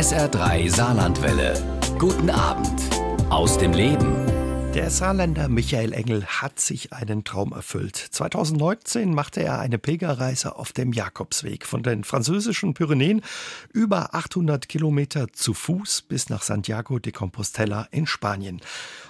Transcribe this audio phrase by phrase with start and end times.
[0.00, 1.52] SR3 Saarlandwelle.
[1.98, 2.80] Guten Abend
[3.28, 4.16] aus dem Leben.
[4.72, 7.96] Der Saarländer Michael Engel hat sich einen Traum erfüllt.
[7.96, 13.20] 2019 machte er eine Pilgerreise auf dem Jakobsweg von den französischen Pyrenäen
[13.74, 18.62] über 800 Kilometer zu Fuß bis nach Santiago de Compostela in Spanien.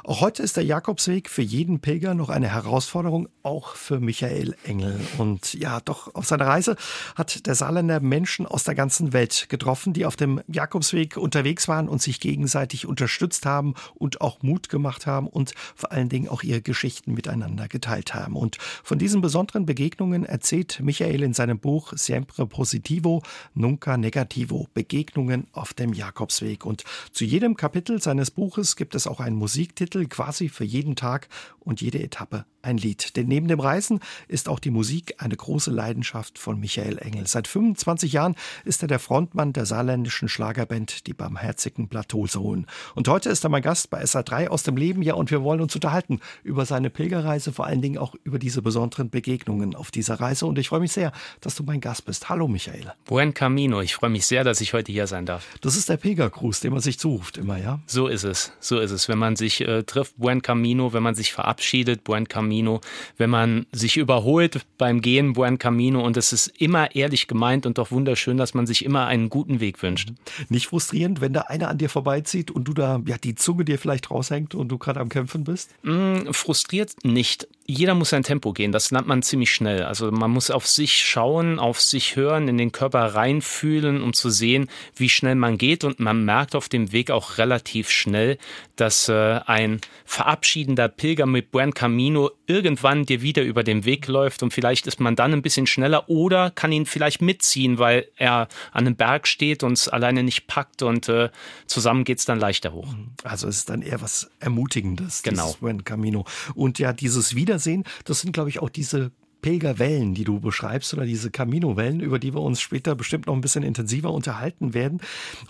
[0.04, 4.98] Auch heute ist der Jakobsweg für jeden Pilger noch eine Herausforderung, auch für Michael Engel.
[5.18, 6.76] Und ja, doch auf seiner Reise
[7.16, 11.88] hat der Saarländer Menschen aus der ganzen Welt getroffen, die auf dem Jakobsweg unterwegs waren
[11.88, 16.42] und sich gegenseitig unterstützt haben und auch Mut gemacht haben und vor allen Dingen auch
[16.42, 18.36] ihre Geschichten miteinander geteilt haben.
[18.36, 23.22] Und von diesen besonderen Begegnungen erzählt Michael in seinem Buch Siempre Positivo,
[23.54, 26.64] Nunca Negativo, Begegnungen auf dem Jakobsweg.
[26.64, 31.28] Und zu jedem Kapitel seines Buches gibt es auch einen Musiktitel, quasi für jeden Tag
[31.60, 33.16] und jede Etappe ein Lied.
[33.16, 37.26] Denn neben dem Reisen ist auch die Musik eine große Leidenschaft von Michael Engel.
[37.26, 42.66] Seit 25 Jahren ist er der Frontmann der saarländischen Schlagerband Die Barmherzigen Plateausohlen.
[42.94, 45.02] Und heute ist er mein Gast bei SA3 aus dem Leben.
[45.02, 48.62] Ja, und wir wollen uns unterhalten über seine Pilgerreise, vor allen Dingen auch über diese
[48.62, 50.46] besonderen Begegnungen auf dieser Reise.
[50.46, 52.28] Und ich freue mich sehr, dass du mein Gast bist.
[52.28, 52.92] Hallo, Michael.
[53.04, 53.80] Buen Camino.
[53.80, 55.46] Ich freue mich sehr, dass ich heute hier sein darf.
[55.60, 57.80] Das ist der Pilgergruß, den man sich zuruft immer, ja?
[57.86, 58.52] So ist es.
[58.60, 59.08] So ist es.
[59.08, 62.80] Wenn man sich äh, trifft, Buen Camino, wenn man sich verabschiedet, Buen Camino,
[63.16, 66.04] wenn man sich überholt beim Gehen, Buen Camino.
[66.04, 69.60] Und es ist immer ehrlich gemeint und doch wunderschön, dass man sich immer einen guten
[69.60, 70.12] Weg wünscht.
[70.48, 73.78] Nicht frustrierend, wenn da einer an dir vorbeizieht und du da ja die Zunge dir
[73.78, 75.70] vielleicht raushängt und du gerade am Kämpfen bist?
[75.82, 78.72] Mm, frustriert nicht jeder muss sein Tempo gehen.
[78.72, 79.84] Das lernt man ziemlich schnell.
[79.84, 84.30] Also man muss auf sich schauen, auf sich hören, in den Körper reinfühlen, um zu
[84.30, 85.84] sehen, wie schnell man geht.
[85.84, 88.38] Und man merkt auf dem Weg auch relativ schnell,
[88.76, 94.42] dass äh, ein verabschiedender Pilger mit Buen Camino irgendwann dir wieder über den Weg läuft
[94.42, 98.48] und vielleicht ist man dann ein bisschen schneller oder kann ihn vielleicht mitziehen, weil er
[98.72, 101.30] an einem Berg steht und es alleine nicht packt und äh,
[101.66, 102.92] zusammen es dann leichter hoch.
[103.22, 105.54] Also es ist dann eher was Ermutigendes, genau.
[105.60, 106.24] Buen Camino.
[106.54, 107.84] Und ja, dieses Wieder sehen.
[108.04, 112.34] Das sind, glaube ich, auch diese Pilgerwellen, die du beschreibst, oder diese Camino-Wellen, über die
[112.34, 115.00] wir uns später bestimmt noch ein bisschen intensiver unterhalten werden.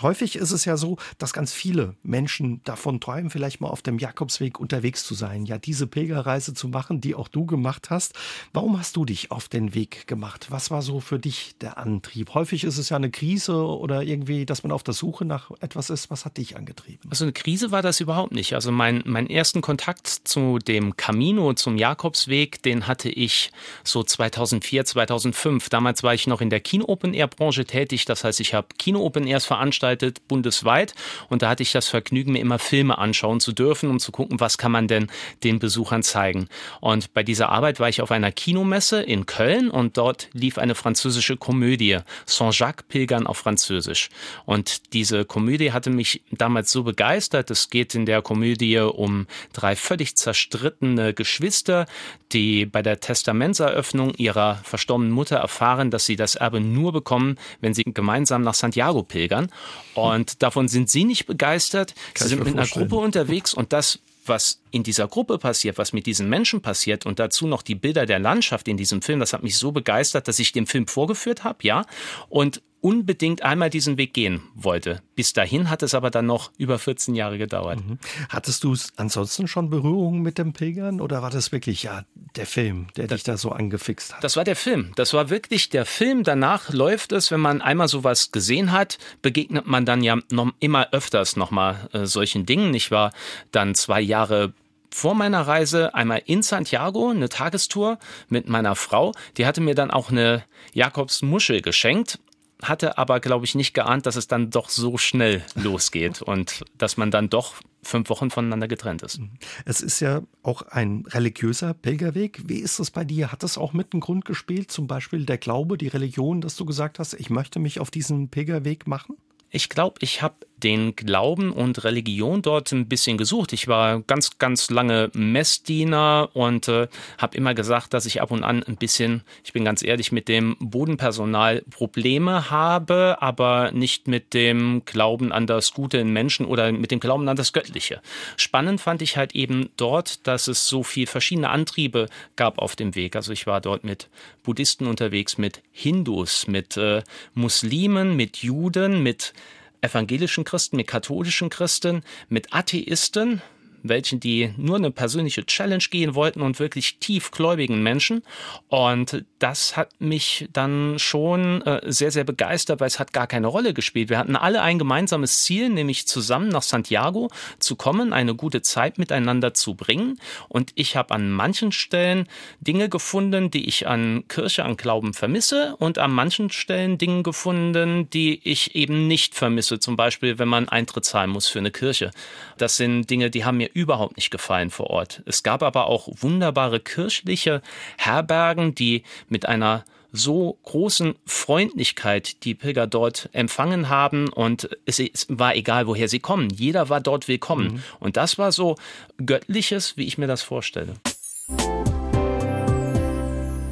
[0.00, 3.98] Häufig ist es ja so, dass ganz viele Menschen davon träumen, vielleicht mal auf dem
[3.98, 8.14] Jakobsweg unterwegs zu sein, ja, diese Pilgerreise zu machen, die auch du gemacht hast.
[8.52, 10.46] Warum hast du dich auf den Weg gemacht?
[10.50, 12.34] Was war so für dich der Antrieb?
[12.34, 15.90] Häufig ist es ja eine Krise oder irgendwie, dass man auf der Suche nach etwas
[15.90, 16.10] ist.
[16.10, 17.10] Was hat dich angetrieben?
[17.10, 18.54] Also eine Krise war das überhaupt nicht.
[18.54, 23.50] Also mein, mein ersten Kontakt zu dem Camino, zum Jakobsweg, den hatte ich
[23.84, 25.68] so 2004, 2005.
[25.68, 28.04] Damals war ich noch in der Kino-Open-Air-Branche tätig.
[28.04, 30.94] Das heißt, ich habe Kino-Open-Airs veranstaltet, bundesweit.
[31.28, 34.40] Und da hatte ich das Vergnügen, mir immer Filme anschauen zu dürfen, um zu gucken,
[34.40, 35.08] was kann man denn
[35.44, 36.48] den Besuchern zeigen.
[36.80, 40.74] Und bei dieser Arbeit war ich auf einer Kinomesse in Köln und dort lief eine
[40.74, 44.10] französische Komödie, Saint-Jacques Pilgern auf Französisch.
[44.44, 47.50] Und diese Komödie hatte mich damals so begeistert.
[47.50, 51.86] Es geht in der Komödie um drei völlig zerstrittene Geschwister,
[52.32, 57.38] die bei der Testamentseröffnung Eröffnung ihrer verstorbenen Mutter erfahren, dass sie das Erbe nur bekommen,
[57.60, 59.50] wenn sie gemeinsam nach Santiago pilgern.
[59.94, 61.94] Und davon sind sie nicht begeistert.
[62.14, 65.92] Kann sie sind mit einer Gruppe unterwegs und das was in dieser Gruppe passiert, was
[65.92, 69.32] mit diesen Menschen passiert und dazu noch die Bilder der Landschaft in diesem Film, das
[69.32, 71.84] hat mich so begeistert, dass ich den Film vorgeführt habe, ja.
[72.28, 75.02] Und unbedingt einmal diesen Weg gehen wollte.
[75.14, 77.80] Bis dahin hat es aber dann noch über 14 Jahre gedauert.
[77.84, 77.98] Mhm.
[78.28, 82.04] Hattest du ansonsten schon Berührungen mit dem Pilgern oder war das wirklich ja
[82.36, 84.24] der Film, der das, dich da so angefixt hat?
[84.24, 84.92] Das war der Film.
[84.96, 86.24] Das war wirklich der Film.
[86.24, 90.88] Danach läuft es, wenn man einmal sowas gesehen hat, begegnet man dann ja noch immer
[90.92, 92.72] öfters nochmal äh, solchen Dingen.
[92.74, 93.12] Ich war
[93.52, 94.54] dann zwei Jahre
[94.92, 97.98] vor meiner Reise einmal in Santiago eine Tagestour
[98.28, 99.12] mit meiner Frau.
[99.36, 102.18] Die hatte mir dann auch eine Jakobsmuschel geschenkt
[102.62, 106.96] hatte aber, glaube ich, nicht geahnt, dass es dann doch so schnell losgeht und dass
[106.96, 109.20] man dann doch fünf Wochen voneinander getrennt ist.
[109.20, 109.30] Mhm.
[109.64, 112.42] Es ist ja auch ein religiöser Pilgerweg.
[112.44, 113.32] Wie ist es bei dir?
[113.32, 114.70] Hat das auch mit einem Grund gespielt?
[114.70, 118.28] Zum Beispiel der Glaube, die Religion, dass du gesagt hast, ich möchte mich auf diesen
[118.28, 119.16] Pilgerweg machen?
[119.50, 123.52] Ich glaube, ich habe den Glauben und Religion dort ein bisschen gesucht.
[123.52, 128.44] Ich war ganz, ganz lange Messdiener und äh, habe immer gesagt, dass ich ab und
[128.44, 134.34] an ein bisschen, ich bin ganz ehrlich, mit dem Bodenpersonal Probleme habe, aber nicht mit
[134.34, 138.00] dem Glauben an das Gute in Menschen oder mit dem Glauben an das Göttliche.
[138.36, 142.06] Spannend fand ich halt eben dort, dass es so viel verschiedene Antriebe
[142.36, 143.16] gab auf dem Weg.
[143.16, 144.08] Also ich war dort mit
[144.42, 147.02] Buddhisten unterwegs, mit Hindus, mit äh,
[147.34, 149.32] Muslimen, mit Juden, mit
[149.80, 153.42] evangelischen Christen, mit katholischen Christen, mit Atheisten,
[153.82, 158.22] welchen, die nur eine persönliche Challenge gehen wollten und wirklich tiefgläubigen Menschen.
[158.68, 163.46] Und das hat mich dann schon äh, sehr, sehr begeistert, weil es hat gar keine
[163.46, 164.10] Rolle gespielt.
[164.10, 168.98] Wir hatten alle ein gemeinsames Ziel, nämlich zusammen nach Santiago zu kommen, eine gute Zeit
[168.98, 170.18] miteinander zu bringen.
[170.48, 172.26] Und ich habe an manchen Stellen
[172.60, 178.08] Dinge gefunden, die ich an Kirche, an Glauben vermisse und an manchen Stellen Dinge gefunden,
[178.10, 179.78] die ich eben nicht vermisse.
[179.78, 182.10] Zum Beispiel, wenn man Eintritt zahlen muss für eine Kirche.
[182.58, 185.22] Das sind Dinge, die haben mir überhaupt nicht gefallen vor Ort.
[185.26, 187.62] Es gab aber auch wunderbare kirchliche
[187.98, 195.54] Herbergen, die mit einer so großen Freundlichkeit die Pilger dort empfangen haben und es war
[195.54, 196.50] egal, woher sie kommen.
[196.50, 197.74] Jeder war dort willkommen.
[197.74, 197.82] Mhm.
[198.00, 198.76] Und das war so
[199.24, 200.94] göttliches, wie ich mir das vorstelle.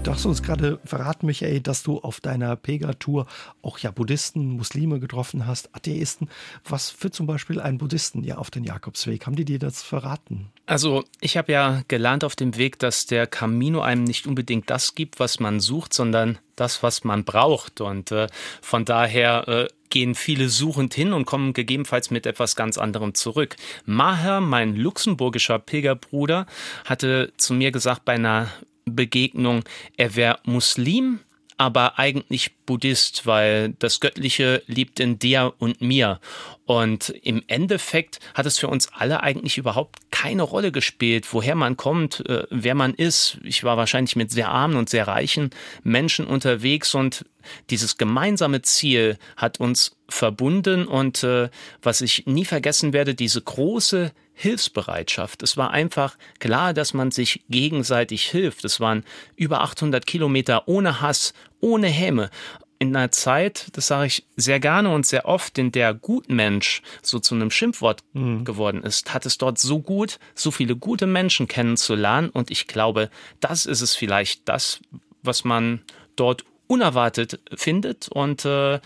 [0.09, 3.27] Du hast uns gerade verraten, Michael, dass du auf deiner Pega-Tour
[3.61, 6.31] auch ja Buddhisten, Muslime getroffen hast, Atheisten.
[6.67, 9.27] Was für zum Beispiel einen Buddhisten ja auf den Jakobsweg?
[9.27, 10.49] Haben die dir das verraten?
[10.65, 14.95] Also ich habe ja gelernt auf dem Weg, dass der Camino einem nicht unbedingt das
[14.95, 17.83] gibt, was man sucht, sondern das, was man braucht.
[17.83, 18.29] Und äh,
[18.63, 23.57] von daher äh, gehen viele suchend hin und kommen gegebenenfalls mit etwas ganz anderem zurück.
[23.85, 26.47] Maher, mein luxemburgischer Pilgerbruder,
[26.87, 28.49] hatte zu mir gesagt bei einer
[28.95, 29.65] Begegnung,
[29.97, 31.21] er wäre Muslim,
[31.59, 36.21] aber eigentlich Buddhist, weil das Göttliche liebt in dir und mir.
[36.67, 41.77] Und im Endeffekt hat es für uns alle eigentlich überhaupt keine Rolle gespielt, woher man
[41.77, 43.39] kommt, äh, wer man ist.
[43.43, 45.51] Ich war wahrscheinlich mit sehr armen und sehr reichen
[45.83, 47.25] Menschen unterwegs und
[47.71, 51.49] dieses gemeinsame Ziel hat uns verbunden und äh,
[51.83, 55.43] was ich nie vergessen werde, diese große Hilfsbereitschaft.
[55.43, 58.65] Es war einfach klar, dass man sich gegenseitig hilft.
[58.65, 59.05] Es waren
[59.35, 62.31] über 800 Kilometer ohne Hass, ohne Häme.
[62.79, 67.19] In einer Zeit, das sage ich sehr gerne und sehr oft, in der Gutmensch so
[67.19, 68.45] zu einem Schimpfwort mhm.
[68.45, 72.31] geworden ist, hat es dort so gut, so viele gute Menschen kennenzulernen.
[72.31, 73.11] Und ich glaube,
[73.41, 74.79] das ist es vielleicht das,
[75.21, 75.83] was man
[76.15, 78.79] dort unerwartet findet und äh,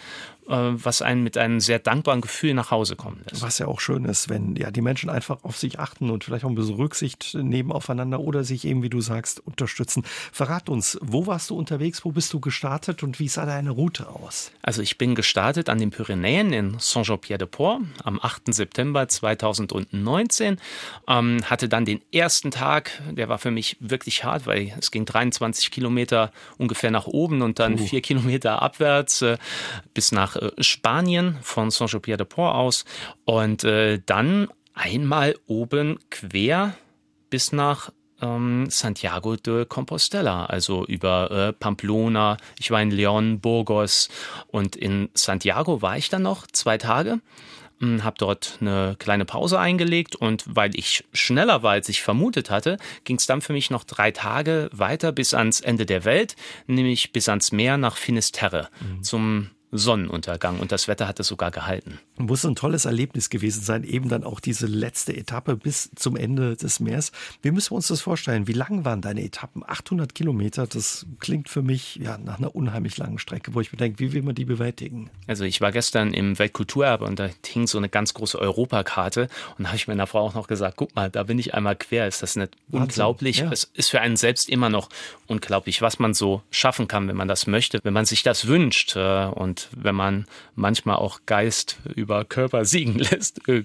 [0.46, 3.42] was einen mit einem sehr dankbaren Gefühl nach Hause kommen lässt.
[3.42, 6.44] Was ja auch schön ist, wenn ja die Menschen einfach auf sich achten und vielleicht
[6.44, 10.02] auch ein bisschen Rücksicht nehmen aufeinander oder sich eben, wie du sagst, unterstützen.
[10.32, 14.08] Verrat uns, wo warst du unterwegs, wo bist du gestartet und wie sah deine Route
[14.08, 14.52] aus?
[14.62, 18.52] Also ich bin gestartet an den Pyrenäen in Saint-Jean-Pierre-de-Port am 8.
[18.52, 20.58] September 2019,
[21.08, 25.04] ähm, hatte dann den ersten Tag, der war für mich wirklich hart, weil es ging
[25.04, 27.78] 23 Kilometer ungefähr nach oben und dann uh.
[27.78, 29.38] vier Kilometer abwärts äh,
[29.94, 32.84] bis nach nach äh, Spanien von Saint-Jean-Pierre-de-Port aus
[33.24, 36.74] und äh, dann einmal oben quer
[37.30, 37.90] bis nach
[38.20, 42.36] ähm, Santiago de Compostela, also über äh, Pamplona.
[42.58, 44.08] Ich war in León, Burgos
[44.48, 47.20] und in Santiago war ich dann noch zwei Tage
[47.80, 52.48] hm, habe dort eine kleine Pause eingelegt und weil ich schneller war, als ich vermutet
[52.48, 56.36] hatte, ging es dann für mich noch drei Tage weiter bis ans Ende der Welt,
[56.66, 59.02] nämlich bis ans Meer nach Finisterre mhm.
[59.02, 61.98] zum Sonnenuntergang und das Wetter hat es sogar gehalten.
[62.18, 66.56] Muss ein tolles Erlebnis gewesen sein, eben dann auch diese letzte Etappe bis zum Ende
[66.56, 67.10] des Meers.
[67.40, 68.46] Wie müssen wir uns das vorstellen?
[68.46, 69.64] Wie lang waren deine Etappen?
[69.66, 73.78] 800 Kilometer, das klingt für mich ja nach einer unheimlich langen Strecke, wo ich mir
[73.78, 75.10] denke, wie will man die bewältigen?
[75.26, 79.64] Also ich war gestern im Weltkulturerbe und da hing so eine ganz große Europakarte und
[79.64, 82.06] da habe ich meiner Frau auch noch gesagt, guck mal, da bin ich einmal quer.
[82.06, 82.82] Ist das nicht Wahnsinn.
[82.82, 83.38] unglaublich?
[83.38, 83.50] Ja.
[83.50, 84.90] Es ist für einen selbst immer noch
[85.26, 88.96] unglaublich, was man so schaffen kann, wenn man das möchte, wenn man sich das wünscht
[88.96, 89.26] äh,
[89.76, 93.64] wenn man manchmal auch Geist über Körper siegen lässt, äh,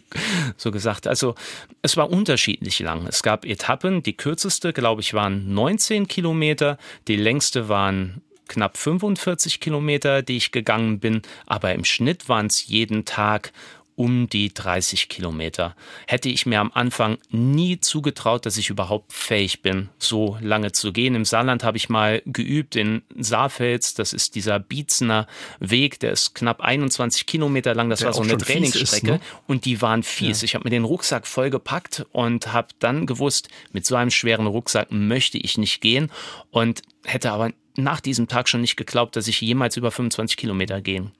[0.57, 1.07] so gesagt.
[1.07, 1.35] Also
[1.81, 3.07] es war unterschiedlich lang.
[3.07, 9.59] Es gab Etappen, die kürzeste, glaube ich, waren 19 Kilometer, die längste waren knapp 45
[9.59, 13.51] Kilometer, die ich gegangen bin, aber im Schnitt waren es jeden Tag
[13.97, 15.75] um die 30 Kilometer.
[16.05, 20.93] Hätte ich mir am Anfang nie zugetraut, dass ich überhaupt fähig bin, so lange zu
[20.93, 21.15] gehen.
[21.15, 23.95] Im Saarland habe ich mal geübt in Saarfels.
[23.95, 25.25] Das ist dieser Bietzener
[25.59, 27.89] Weg, der ist knapp 21 Kilometer lang.
[27.89, 28.83] Das der war so eine Trainingsstrecke.
[28.83, 29.19] Ist, ne?
[29.47, 30.41] Und die waren fies.
[30.41, 30.45] Ja.
[30.45, 34.91] Ich habe mir den Rucksack vollgepackt und habe dann gewusst, mit so einem schweren Rucksack
[34.91, 36.11] möchte ich nicht gehen
[36.51, 40.81] und hätte aber nach diesem Tag schon nicht geglaubt, dass ich jemals über 25 Kilometer
[40.81, 41.13] gehen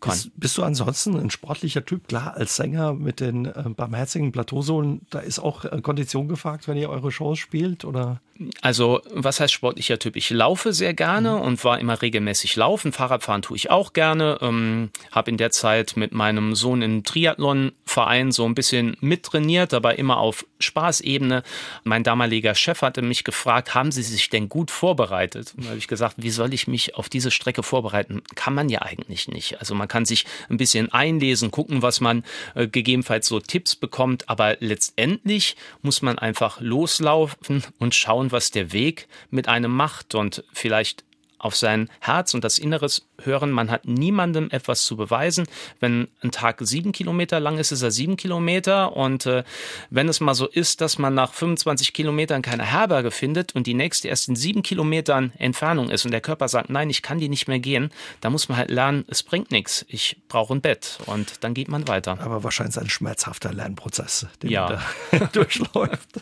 [0.00, 2.08] bist, bist, du ansonsten ein sportlicher Typ?
[2.08, 6.76] Klar, als Sänger mit den äh, barmherzigen Plateausohlen, da ist auch äh, Kondition gefragt, wenn
[6.76, 8.20] ihr eure Shows spielt, oder?
[8.60, 10.14] Also, was heißt sportlicher Typ?
[10.14, 11.40] Ich laufe sehr gerne mhm.
[11.40, 12.92] und war immer regelmäßig laufen.
[12.92, 14.38] Fahrradfahren tue ich auch gerne.
[14.40, 19.98] Ähm, habe in der Zeit mit meinem Sohn im Triathlon-Verein so ein bisschen mittrainiert, aber
[19.98, 21.42] immer auf Spaßebene.
[21.82, 25.54] Mein damaliger Chef hatte mich gefragt, haben Sie sich denn gut vorbereitet?
[25.56, 28.22] Und da habe ich gesagt, wie soll ich mich auf diese Strecke vorbereiten?
[28.36, 29.58] Kann man ja eigentlich nicht.
[29.58, 32.22] Also man kann sich ein bisschen einlesen, gucken, was man
[32.54, 38.72] äh, gegebenenfalls so Tipps bekommt, aber letztendlich muss man einfach loslaufen und schauen, was der
[38.72, 41.04] Weg mit einem macht und vielleicht
[41.38, 43.50] auf sein Herz und das Inneres hören.
[43.50, 45.46] Man hat niemandem etwas zu beweisen.
[45.80, 48.96] Wenn ein Tag sieben Kilometer lang ist, ist er sieben Kilometer.
[48.96, 49.44] Und äh,
[49.90, 53.74] wenn es mal so ist, dass man nach 25 Kilometern keine Herberge findet und die
[53.74, 57.28] nächste erst in sieben Kilometern Entfernung ist und der Körper sagt, nein, ich kann die
[57.28, 57.90] nicht mehr gehen,
[58.20, 59.84] da muss man halt lernen, es bringt nichts.
[59.88, 60.98] Ich brauche ein Bett.
[61.06, 62.18] Und dann geht man weiter.
[62.20, 64.82] Aber wahrscheinlich ein schmerzhafter Lernprozess, den ja.
[65.10, 66.20] man da durchläuft.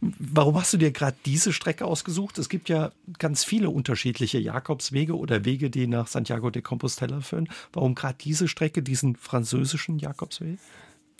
[0.00, 2.38] Warum hast du dir gerade diese Strecke ausgesucht?
[2.38, 7.48] Es gibt ja ganz viele unterschiedliche Jakobswege oder Wege, die nach Santiago de Compostela führen.
[7.72, 10.58] Warum gerade diese Strecke, diesen französischen Jakobsweg?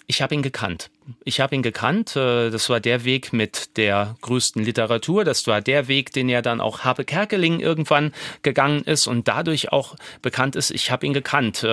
[0.06, 0.90] Ich habe ihn gekannt.
[1.24, 2.14] Ich habe ihn gekannt.
[2.14, 5.24] Äh, das war der Weg mit der größten Literatur.
[5.24, 9.72] Das war der Weg, den ja dann auch Habe Kerkeling irgendwann gegangen ist und dadurch
[9.72, 10.70] auch bekannt ist.
[10.70, 11.66] Ich habe ihn gekannt.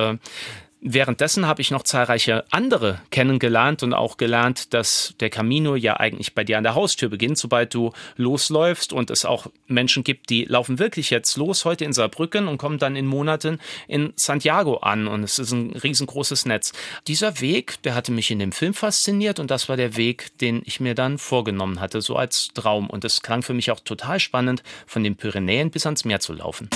[0.82, 5.98] Äh, Währenddessen habe ich noch zahlreiche andere kennengelernt und auch gelernt, dass der Camino ja
[5.98, 10.30] eigentlich bei dir an der Haustür beginnt, sobald du losläufst und es auch Menschen gibt,
[10.30, 14.78] die laufen wirklich jetzt los heute in Saarbrücken und kommen dann in Monaten in Santiago
[14.78, 16.74] an und es ist ein riesengroßes Netz.
[17.08, 20.62] Dieser Weg, der hatte mich in dem Film fasziniert und das war der Weg, den
[20.66, 24.20] ich mir dann vorgenommen hatte, so als Traum und es klang für mich auch total
[24.20, 26.70] spannend, von den Pyrenäen bis ans Meer zu laufen.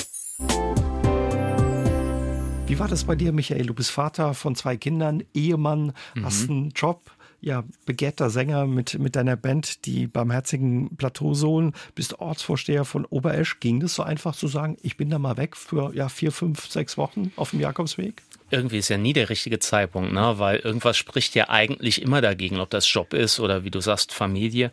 [2.68, 3.68] Wie war das bei dir, Michael?
[3.68, 6.26] Du bist Vater von zwei Kindern, Ehemann, mhm.
[6.26, 12.84] hast einen Job, ja, begehrter Sänger mit, mit deiner Band, die barmherzigen Plateausohlen, bist Ortsvorsteher
[12.84, 13.60] von Oberesch.
[13.60, 16.68] Ging das so einfach zu sagen, ich bin da mal weg für ja, vier, fünf,
[16.68, 18.24] sechs Wochen auf dem Jakobsweg?
[18.50, 20.40] Irgendwie ist ja nie der richtige Zeitpunkt, ne?
[20.40, 24.12] weil irgendwas spricht ja eigentlich immer dagegen, ob das Job ist oder wie du sagst,
[24.12, 24.72] Familie.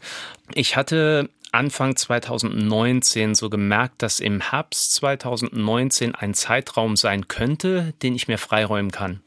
[0.55, 8.15] Ich hatte Anfang 2019 so gemerkt, dass im Herbst 2019 ein Zeitraum sein könnte, den
[8.15, 9.21] ich mir freiräumen kann.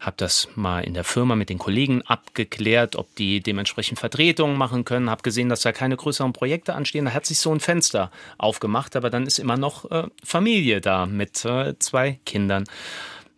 [0.00, 4.84] Habe das mal in der Firma mit den Kollegen abgeklärt, ob die dementsprechend Vertretungen machen
[4.84, 5.08] können.
[5.08, 7.04] Habe gesehen, dass da keine größeren Projekte anstehen.
[7.04, 11.06] Da hat sich so ein Fenster aufgemacht, aber dann ist immer noch äh, Familie da
[11.06, 12.64] mit äh, zwei Kindern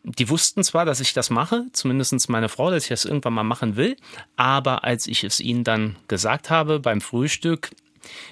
[0.04, 3.42] die wussten zwar, dass ich das mache, zumindest meine Frau, dass ich das irgendwann mal
[3.42, 3.96] machen will,
[4.36, 7.70] aber als ich es ihnen dann gesagt habe beim Frühstück,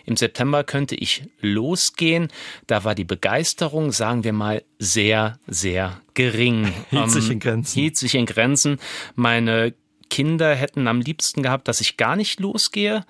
[0.05, 2.29] im September könnte ich losgehen.
[2.67, 6.73] Da war die Begeisterung, sagen wir mal, sehr, sehr gering.
[6.91, 7.75] Hielt sich in ähm, Grenzen.
[7.75, 8.79] Hielt sich in Grenzen.
[9.14, 9.75] Meine
[10.11, 13.05] Kinder hätten am liebsten gehabt, dass ich gar nicht losgehe.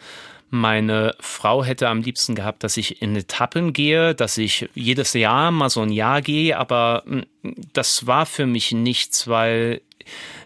[0.55, 5.51] Meine Frau hätte am liebsten gehabt, dass ich in Etappen gehe, dass ich jedes Jahr
[5.51, 7.25] mal so ein Jahr gehe, aber hm,
[7.73, 9.81] das war für mich nichts, weil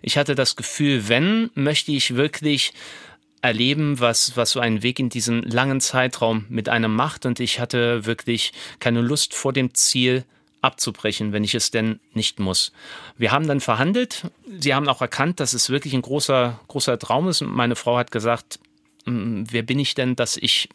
[0.03, 2.73] ich hatte das Gefühl, wenn, möchte ich wirklich
[3.47, 7.27] erleben, was, was so ein Weg in diesen langen Zeitraum mit einem macht.
[7.27, 10.25] Und ich hatte wirklich keine Lust vor dem Ziel
[10.63, 12.73] abzubrechen, wenn ich es denn nicht muss.
[13.17, 14.27] Wir haben dann verhandelt.
[14.59, 17.41] Sie haben auch erkannt, dass es wirklich ein großer, großer Traum ist.
[17.41, 18.59] Meine Frau hat gesagt,
[19.07, 20.69] wer bin ich denn, dass ich,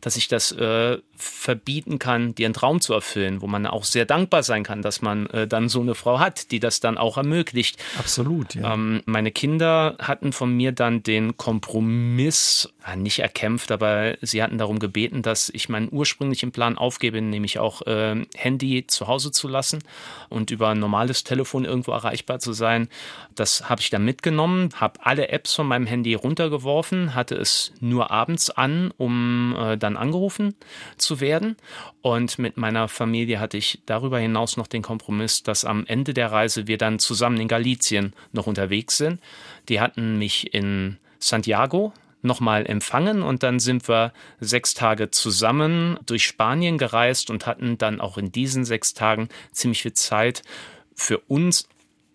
[0.00, 4.04] dass ich das äh, verbieten kann, dir einen Traum zu erfüllen, wo man auch sehr
[4.04, 7.16] dankbar sein kann, dass man äh, dann so eine Frau hat, die das dann auch
[7.16, 7.82] ermöglicht.
[7.98, 8.74] Absolut, ja.
[8.74, 14.58] Ähm, meine Kinder hatten von mir dann den Kompromiss äh, nicht erkämpft, aber sie hatten
[14.58, 19.48] darum gebeten, dass ich meinen ursprünglichen Plan aufgebe, nämlich auch äh, Handy zu Hause zu
[19.48, 19.78] lassen
[20.28, 22.88] und über ein normales Telefon irgendwo erreichbar zu sein.
[23.34, 28.10] Das habe ich dann mitgenommen, habe alle Apps von meinem Handy runtergeworfen, hatte es nur
[28.10, 30.54] abends an, um äh, dann angerufen
[31.06, 31.56] zu werden.
[32.02, 36.32] Und mit meiner Familie hatte ich darüber hinaus noch den Kompromiss, dass am Ende der
[36.32, 39.20] Reise wir dann zusammen in Galizien noch unterwegs sind.
[39.68, 46.24] Die hatten mich in Santiago nochmal empfangen und dann sind wir sechs Tage zusammen durch
[46.24, 50.42] Spanien gereist und hatten dann auch in diesen sechs Tagen ziemlich viel Zeit
[50.94, 51.68] für uns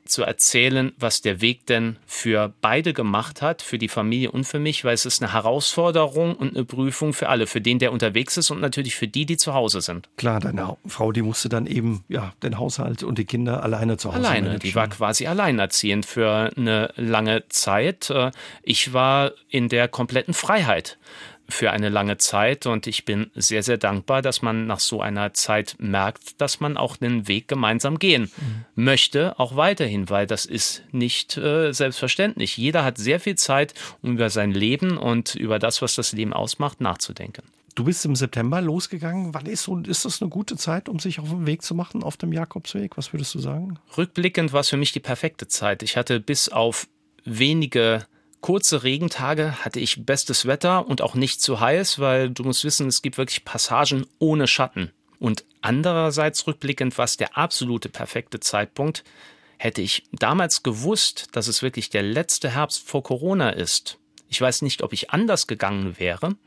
[0.06, 4.60] zu erzählen, was der Weg denn für beide gemacht hat, für die Familie und für
[4.60, 8.38] mich, weil es ist eine Herausforderung und eine Prüfung für alle, für den, der unterwegs
[8.38, 10.10] ist und natürlich für die, die zu Hause sind.
[10.18, 14.10] Klar, deine Frau, die musste dann eben ja den Haushalt und die Kinder alleine zu
[14.10, 14.70] Hause Alleine, managen.
[14.70, 18.10] die war quasi alleinerziehend für eine lange Zeit.
[18.10, 18.32] Äh,
[18.64, 20.98] ich war in der kompletten Freiheit
[21.52, 25.34] für eine lange Zeit und ich bin sehr, sehr dankbar, dass man nach so einer
[25.34, 28.66] Zeit merkt, dass man auch den Weg gemeinsam gehen mhm.
[28.84, 32.58] möchte, auch weiterhin, weil das ist nicht äh, selbstverständlich.
[32.58, 36.34] Jeder hat sehr viel Zeit, um über sein Leben und über das, was das Leben
[36.34, 37.44] ausmacht, nachzudenken.
[37.76, 39.34] Du bist im September losgegangen.
[39.34, 42.04] Wann ist, so, ist das eine gute Zeit, um sich auf den Weg zu machen
[42.04, 42.98] auf dem Jakobsweg?
[42.98, 43.80] Was würdest du sagen?
[43.98, 45.82] Rückblickend war es für mich die perfekte Zeit.
[45.84, 46.88] Ich hatte bis auf
[47.24, 48.06] wenige
[48.42, 52.88] kurze Regentage hatte ich bestes Wetter und auch nicht zu heiß, weil du musst wissen,
[52.88, 54.92] es gibt wirklich Passagen ohne Schatten.
[55.20, 59.04] Und andererseits rückblickend war es der absolute perfekte Zeitpunkt.
[59.58, 64.00] Hätte ich damals gewusst, dass es wirklich der letzte Herbst vor Corona ist,
[64.32, 66.38] ich weiß nicht, ob ich anders gegangen wäre,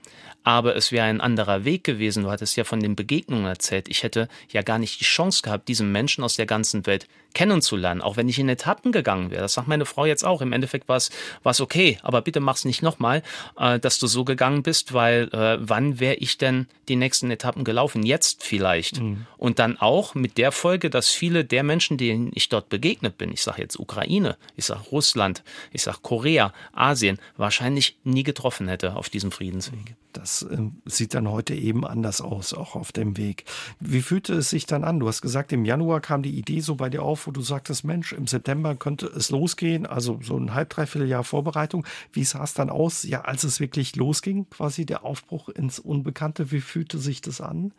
[0.42, 2.22] aber es wäre ein anderer Weg gewesen.
[2.22, 3.88] Du hattest ja von den Begegnungen erzählt.
[3.88, 8.00] Ich hätte ja gar nicht die Chance gehabt, diesen Menschen aus der ganzen Welt kennenzulernen,
[8.00, 9.42] auch wenn ich in Etappen gegangen wäre.
[9.42, 10.40] Das sagt meine Frau jetzt auch.
[10.40, 11.10] Im Endeffekt war es,
[11.42, 13.22] war es okay, aber bitte mach's nicht nochmal,
[13.58, 17.64] äh, dass du so gegangen bist, weil äh, wann wäre ich denn die nächsten Etappen
[17.64, 18.04] gelaufen?
[18.04, 19.00] Jetzt vielleicht.
[19.00, 19.26] Mhm.
[19.36, 23.32] Und dann auch mit der Folge, dass viele der Menschen, denen ich dort begegnet bin,
[23.32, 27.73] ich sage jetzt Ukraine, ich sage Russland, ich sage Korea, Asien, wahrscheinlich
[28.04, 29.96] nie getroffen hätte auf diesem Friedensweg.
[30.12, 33.44] Das äh, sieht dann heute eben anders aus, auch auf dem Weg.
[33.80, 35.00] Wie fühlte es sich dann an?
[35.00, 37.84] Du hast gesagt, im Januar kam die Idee so bei dir auf, wo du sagtest,
[37.84, 41.86] Mensch, im September könnte es losgehen, also so ein halb, dreiviertel Jahr Vorbereitung.
[42.12, 46.50] Wie sah es dann aus, ja, als es wirklich losging, quasi der Aufbruch ins Unbekannte?
[46.50, 47.72] Wie fühlte sich das an?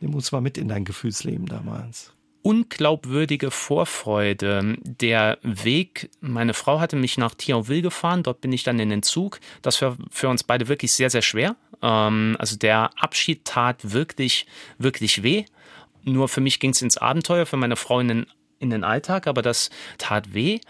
[0.00, 4.76] Nimm uns mal mit in dein Gefühlsleben damals unglaubwürdige Vorfreude.
[4.82, 9.02] Der Weg, meine Frau hatte mich nach Thionville gefahren, dort bin ich dann in den
[9.02, 9.40] Zug.
[9.62, 11.56] Das war für uns beide wirklich sehr, sehr schwer.
[11.82, 14.46] Ähm, also der Abschied tat wirklich,
[14.78, 15.44] wirklich weh.
[16.02, 18.26] Nur für mich ging es ins Abenteuer, für meine Frau in den,
[18.58, 20.60] in den Alltag, aber das tat weh.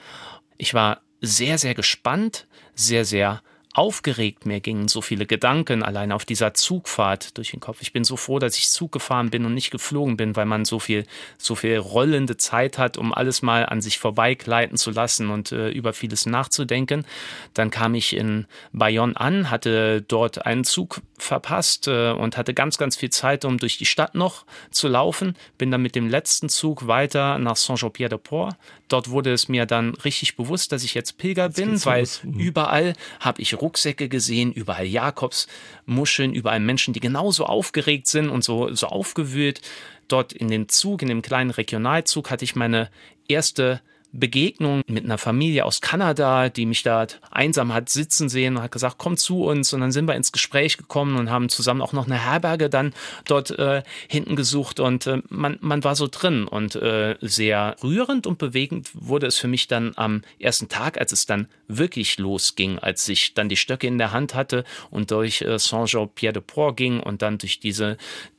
[0.59, 4.47] Ich war sehr, sehr gespannt, sehr, sehr aufgeregt.
[4.47, 7.79] Mir gingen so viele Gedanken allein auf dieser Zugfahrt durch den Kopf.
[7.83, 10.65] Ich bin so froh, dass ich Zug gefahren bin und nicht geflogen bin, weil man
[10.65, 11.07] so viel,
[11.39, 15.71] so viel rollende Zeit hat, um alles mal an sich vorbeigleiten zu lassen und äh,
[15.71, 17.07] über vieles nachzudenken.
[17.55, 22.77] Dann kam ich in Bayonne an, hatte dort einen Zug verpasst äh, und hatte ganz,
[22.77, 25.37] ganz viel Zeit, um durch die Stadt noch zu laufen.
[25.59, 28.57] Bin dann mit dem letzten Zug weiter nach Saint-Jean-Pierre-de-Port.
[28.89, 32.41] Dort wurde es mir dann richtig bewusst, dass ich jetzt Pilger jetzt bin, weil mhm.
[32.41, 38.75] überall habe ich Rucksäcke gesehen, überall Jakobsmuscheln, überall Menschen, die genauso aufgeregt sind und so,
[38.75, 39.61] so aufgewühlt.
[40.09, 42.91] Dort in dem Zug, in dem kleinen Regionalzug, hatte ich meine
[43.29, 43.81] erste
[44.13, 48.73] Begegnung mit einer Familie aus Kanada, die mich da einsam hat sitzen sehen und hat
[48.73, 49.73] gesagt, komm zu uns.
[49.73, 52.93] Und dann sind wir ins Gespräch gekommen und haben zusammen auch noch eine Herberge dann
[53.25, 54.81] dort äh, hinten gesucht.
[54.81, 59.39] Und äh, man, man war so drin und äh, sehr rührend und bewegend wurde es
[59.39, 63.57] für mich dann am ersten Tag, als es dann wirklich losging, als ich dann die
[63.57, 67.97] Stöcke in der Hand hatte und durch äh, Saint-Jean-Pierre-de-Port ging und dann durch diese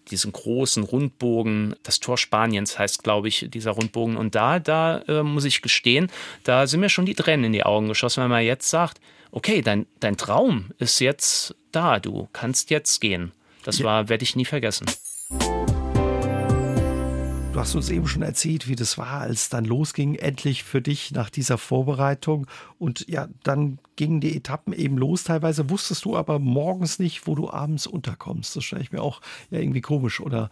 [0.10, 4.18] diesen großen Rundbogen, das Tor Spaniens heißt, glaube ich, dieser Rundbogen.
[4.18, 6.12] Und da, da äh, muss ich gestehen,
[6.44, 9.00] da sind mir schon die Tränen in die Augen geschossen, wenn man jetzt sagt,
[9.32, 13.32] okay, dein, dein Traum ist jetzt da, du kannst jetzt gehen.
[13.64, 14.88] Das war, werde ich nie vergessen.
[17.54, 21.12] Du hast uns eben schon erzählt, wie das war, als dann losging, endlich für dich
[21.12, 22.48] nach dieser Vorbereitung.
[22.80, 25.26] Und ja, dann gingen die Etappen eben los.
[25.26, 28.56] Teilweise wusstest du aber morgens nicht, wo du abends unterkommst.
[28.56, 30.50] Das stelle ich mir auch ja irgendwie komisch oder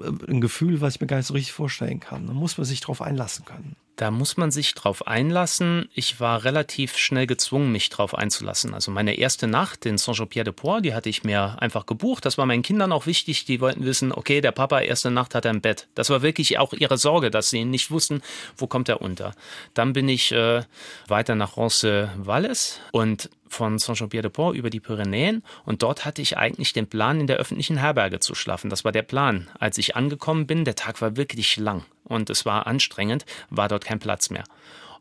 [0.00, 2.26] äh, ein Gefühl, was ich mir gar nicht so richtig vorstellen kann.
[2.26, 3.74] Da muss man sich drauf einlassen können.
[3.96, 5.88] Da muss man sich drauf einlassen.
[5.94, 8.74] Ich war relativ schnell gezwungen, mich drauf einzulassen.
[8.74, 12.24] Also meine erste Nacht in Saint-Jean-Pierre-de-Port, die hatte ich mir einfach gebucht.
[12.24, 13.44] Das war meinen Kindern auch wichtig.
[13.44, 15.86] Die wollten wissen, okay, der Papa, erste Nacht hat er im Bett.
[15.94, 18.20] Das war wirklich auch ihre Sorge, dass sie nicht wussten,
[18.56, 19.32] wo kommt er unter.
[19.74, 20.62] Dann bin ich äh,
[21.06, 26.86] weiter nach Roncesvalles und von Saint-Jean-Pierre-de-Port über die Pyrenäen und dort hatte ich eigentlich den
[26.86, 28.70] Plan, in der öffentlichen Herberge zu schlafen.
[28.70, 29.48] Das war der Plan.
[29.58, 33.84] Als ich angekommen bin, der Tag war wirklich lang und es war anstrengend, war dort
[33.84, 34.44] kein Platz mehr.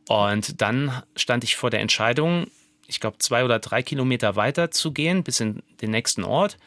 [0.08, 2.48] Und dann stand ich vor der Entscheidung,
[2.88, 6.58] ich glaube, zwei oder drei Kilometer weiter zu gehen, bis in den nächsten Ort.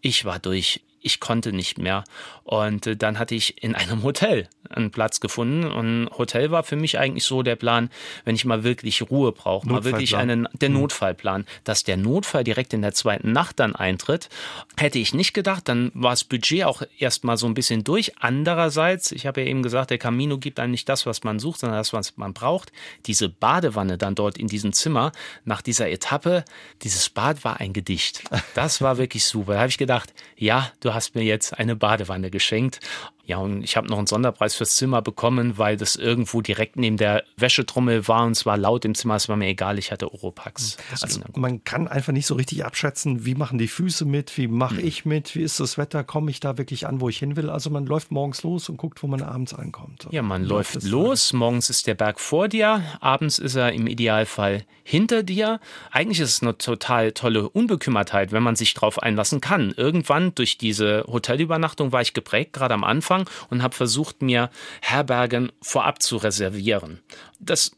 [0.00, 2.04] Ich war durch ich konnte nicht mehr.
[2.42, 5.64] Und äh, dann hatte ich in einem Hotel einen Platz gefunden.
[5.64, 7.90] Und Hotel war für mich eigentlich so der Plan,
[8.24, 10.80] wenn ich mal wirklich Ruhe brauche, mal wirklich einen, der mhm.
[10.80, 11.46] Notfallplan.
[11.64, 14.28] Dass der Notfall direkt in der zweiten Nacht dann eintritt,
[14.76, 15.68] hätte ich nicht gedacht.
[15.68, 18.18] Dann war das Budget auch erstmal so ein bisschen durch.
[18.18, 21.60] Andererseits, ich habe ja eben gesagt, der Camino gibt einem nicht das, was man sucht,
[21.60, 22.72] sondern das, was man braucht.
[23.06, 25.12] Diese Badewanne dann dort in diesem Zimmer
[25.44, 26.44] nach dieser Etappe,
[26.82, 28.24] dieses Bad war ein Gedicht.
[28.54, 29.54] Das war wirklich super.
[29.54, 32.80] Da habe ich gedacht, ja, du hast mir jetzt eine Badewanne geschenkt.
[33.26, 36.96] Ja, und ich habe noch einen Sonderpreis fürs Zimmer bekommen, weil das irgendwo direkt neben
[36.96, 40.14] der Wäschetrommel war und es war laut im Zimmer, es war mir egal, ich hatte
[40.14, 40.76] Oropax.
[41.02, 44.76] Also man kann einfach nicht so richtig abschätzen, wie machen die Füße mit, wie mache
[44.76, 44.86] hm.
[44.86, 47.50] ich mit, wie ist das Wetter, komme ich da wirklich an, wo ich hin will.
[47.50, 50.06] Also man läuft morgens los und guckt, wo man abends ankommt.
[50.12, 54.64] Ja, man läuft los, morgens ist der Berg vor dir, abends ist er im Idealfall
[54.84, 55.58] hinter dir.
[55.90, 59.74] Eigentlich ist es eine total tolle Unbekümmertheit, wenn man sich darauf einlassen kann.
[59.76, 63.15] Irgendwann durch diese Hotelübernachtung war ich geprägt, gerade am Anfang,
[63.50, 64.50] und habe versucht, mir
[64.80, 67.00] Herbergen vorab zu reservieren.
[67.38, 67.72] Das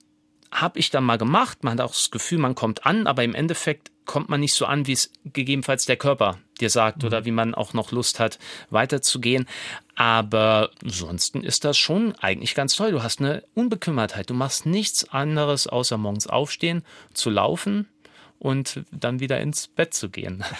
[0.50, 1.62] habe ich dann mal gemacht.
[1.62, 4.64] Man hat auch das Gefühl, man kommt an, aber im Endeffekt kommt man nicht so
[4.64, 7.06] an, wie es gegebenenfalls der Körper dir sagt mhm.
[7.06, 8.38] oder wie man auch noch Lust hat,
[8.70, 9.46] weiterzugehen.
[9.94, 12.90] Aber ansonsten ist das schon eigentlich ganz toll.
[12.90, 14.30] Du hast eine Unbekümmertheit.
[14.30, 17.88] Du machst nichts anderes, außer morgens aufstehen, zu laufen,
[18.38, 20.44] und dann wieder ins Bett zu gehen.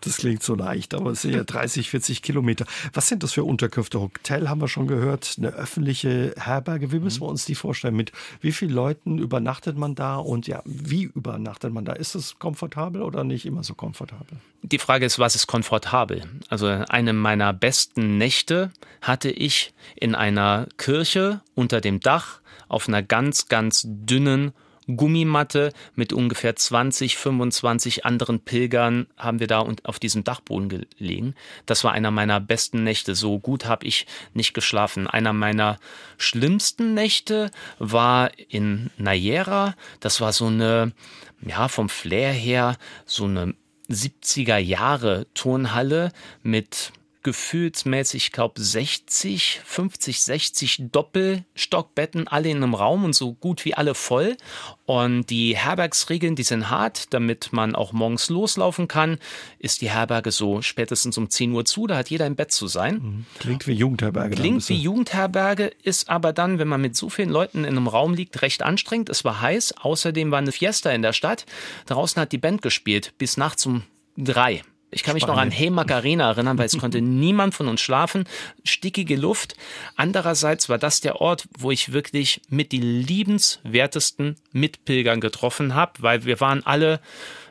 [0.00, 2.64] Das klingt so leicht, aber es sind ja 30, 40 Kilometer.
[2.94, 4.00] Was sind das für Unterkünfte?
[4.00, 6.92] Hotel haben wir schon gehört, eine öffentliche Herberge.
[6.92, 7.94] Wie müssen wir uns die vorstellen?
[7.94, 11.92] Mit wie vielen Leuten übernachtet man da und ja, wie übernachtet man da?
[11.92, 14.38] Ist es komfortabel oder nicht immer so komfortabel?
[14.62, 16.22] Die Frage ist, was ist komfortabel?
[16.48, 23.02] Also eine meiner besten Nächte hatte ich in einer Kirche unter dem Dach auf einer
[23.02, 24.52] ganz, ganz dünnen
[24.86, 31.34] Gummimatte mit ungefähr 20, 25 anderen Pilgern haben wir da auf diesem Dachboden gelegen.
[31.66, 33.14] Das war einer meiner besten Nächte.
[33.14, 35.06] So gut habe ich nicht geschlafen.
[35.06, 35.78] Einer meiner
[36.18, 39.74] schlimmsten Nächte war in Nayera.
[40.00, 40.92] Das war so eine,
[41.40, 43.54] ja, vom Flair her, so eine
[43.88, 46.92] 70er Jahre Turnhalle mit
[47.26, 53.74] gefühlsmäßig, ich glaube 60, 50, 60 Doppelstockbetten, alle in einem Raum und so gut wie
[53.74, 54.36] alle voll.
[54.84, 59.18] Und die Herbergsregeln, die sind hart, damit man auch morgens loslaufen kann,
[59.58, 62.68] ist die Herberge so spätestens um 10 Uhr zu, da hat jeder im Bett zu
[62.68, 62.94] sein.
[62.94, 63.26] Mhm.
[63.40, 64.36] Klingt wie Jugendherberge.
[64.36, 68.14] Klingt wie Jugendherberge, ist aber dann, wenn man mit so vielen Leuten in einem Raum
[68.14, 69.08] liegt, recht anstrengend.
[69.08, 71.44] Es war heiß, außerdem war eine Fiesta in der Stadt.
[71.86, 73.82] Draußen hat die Band gespielt, bis nachts um
[74.16, 74.62] drei.
[74.96, 75.36] Ich kann mich Spannend.
[75.36, 78.24] noch an Hey Macarena erinnern, weil es konnte niemand von uns schlafen.
[78.64, 79.54] Stickige Luft.
[79.94, 86.24] Andererseits war das der Ort, wo ich wirklich mit die liebenswertesten Mitpilgern getroffen habe, weil
[86.24, 87.00] wir waren alle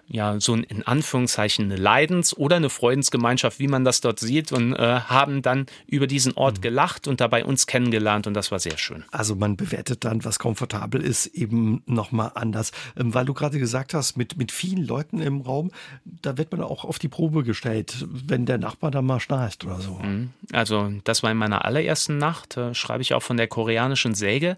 [0.07, 4.51] ja, so ein, in Anführungszeichen eine Leidens- oder eine Freudensgemeinschaft, wie man das dort sieht,
[4.51, 6.61] und äh, haben dann über diesen Ort mhm.
[6.61, 9.03] gelacht und dabei uns kennengelernt und das war sehr schön.
[9.11, 12.71] Also man bewertet dann, was komfortabel ist, eben nochmal anders.
[12.97, 15.71] Ähm, weil du gerade gesagt hast, mit, mit vielen Leuten im Raum,
[16.03, 19.79] da wird man auch auf die Probe gestellt, wenn der Nachbar da mal schnarcht oder
[19.79, 19.95] so.
[19.95, 20.29] Mhm.
[20.51, 24.55] Also das war in meiner allerersten Nacht, äh, schreibe ich auch von der koreanischen Säge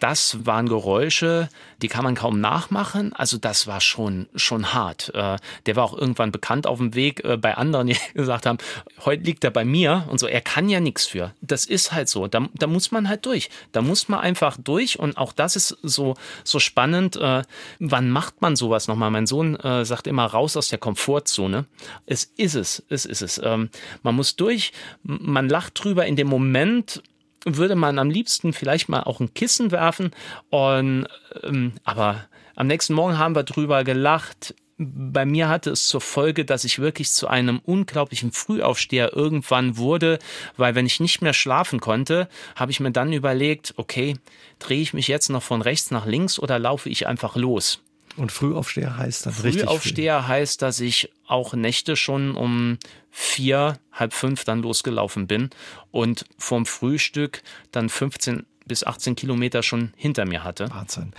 [0.00, 1.48] das waren Geräusche,
[1.82, 3.12] die kann man kaum nachmachen.
[3.12, 5.12] Also das war schon, schon hart.
[5.14, 8.58] Äh, der war auch irgendwann bekannt auf dem Weg äh, bei anderen, die gesagt haben,
[9.04, 10.26] heute liegt er bei mir und so.
[10.26, 11.34] Er kann ja nichts für.
[11.40, 12.26] Das ist halt so.
[12.26, 13.50] Da, da muss man halt durch.
[13.72, 17.16] Da muss man einfach durch und auch das ist so, so spannend.
[17.16, 17.42] Äh,
[17.78, 19.10] wann macht man sowas nochmal?
[19.10, 21.66] Mein Sohn sagt immer raus aus der Komfortzone.
[22.06, 22.82] Es ist es.
[22.88, 23.40] Es ist es.
[23.42, 23.70] Ähm,
[24.02, 24.72] man muss durch.
[25.02, 27.02] Man lacht drüber in dem Moment
[27.44, 30.10] würde man am liebsten vielleicht mal auch ein Kissen werfen.
[30.50, 31.06] Und,
[31.42, 32.26] ähm, aber
[32.60, 34.54] am nächsten Morgen haben wir drüber gelacht.
[34.76, 40.18] Bei mir hatte es zur Folge, dass ich wirklich zu einem unglaublichen Frühaufsteher irgendwann wurde,
[40.58, 44.18] weil wenn ich nicht mehr schlafen konnte, habe ich mir dann überlegt, okay,
[44.58, 47.80] drehe ich mich jetzt noch von rechts nach links oder laufe ich einfach los?
[48.16, 49.62] Und Frühaufsteher heißt dann richtig.
[49.62, 52.78] Frühaufsteher heißt, dass ich auch Nächte schon um
[53.10, 55.48] vier, halb fünf dann losgelaufen bin
[55.92, 57.42] und vom Frühstück
[57.72, 60.70] dann 15 bis 18 Kilometer schon hinter mir hatte.
[60.70, 61.12] Wahnsinn.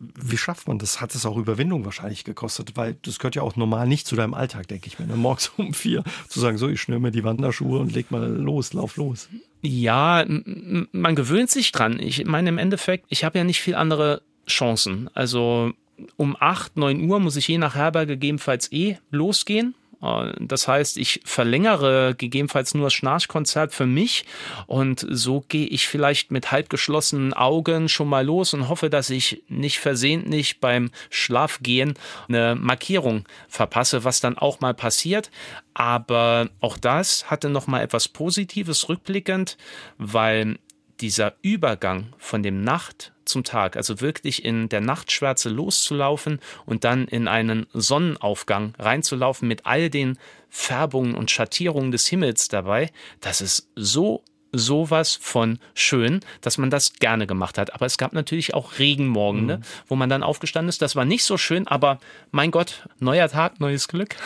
[0.00, 1.00] Wie schafft man das?
[1.00, 2.76] Hat es auch Überwindung wahrscheinlich gekostet?
[2.76, 5.06] Weil das gehört ja auch normal nicht zu deinem Alltag, denke ich mir.
[5.06, 5.16] Ne?
[5.16, 8.74] Morgens um vier zu sagen, so, ich schnür mir die Wanderschuhe und leg mal los,
[8.74, 9.30] lauf los.
[9.62, 11.98] Ja, man gewöhnt sich dran.
[11.98, 15.08] Ich meine, im Endeffekt, ich habe ja nicht viel andere Chancen.
[15.14, 15.72] Also
[16.16, 19.74] um 8, 9 Uhr muss ich je nach Herberge gegebenenfalls eh losgehen.
[20.02, 24.24] Äh, das heißt, ich verlängere gegebenenfalls nur das Schnarchkonzert für mich
[24.66, 29.10] und so gehe ich vielleicht mit halb geschlossenen Augen schon mal los und hoffe, dass
[29.10, 31.94] ich nicht versehentlich beim Schlafgehen
[32.28, 35.30] eine Markierung verpasse, was dann auch mal passiert.
[35.74, 39.56] Aber auch das hatte noch mal etwas Positives rückblickend,
[39.98, 40.58] weil
[41.00, 47.06] dieser Übergang von dem Nacht zum Tag, also wirklich in der Nachtschwärze loszulaufen und dann
[47.06, 53.68] in einen Sonnenaufgang reinzulaufen mit all den Färbungen und Schattierungen des Himmels dabei, das ist
[53.76, 57.72] so sowas von schön, dass man das gerne gemacht hat.
[57.72, 59.62] Aber es gab natürlich auch Regenmorgende, mhm.
[59.86, 60.82] wo man dann aufgestanden ist.
[60.82, 62.00] Das war nicht so schön, aber
[62.32, 64.16] mein Gott, neuer Tag, neues Glück.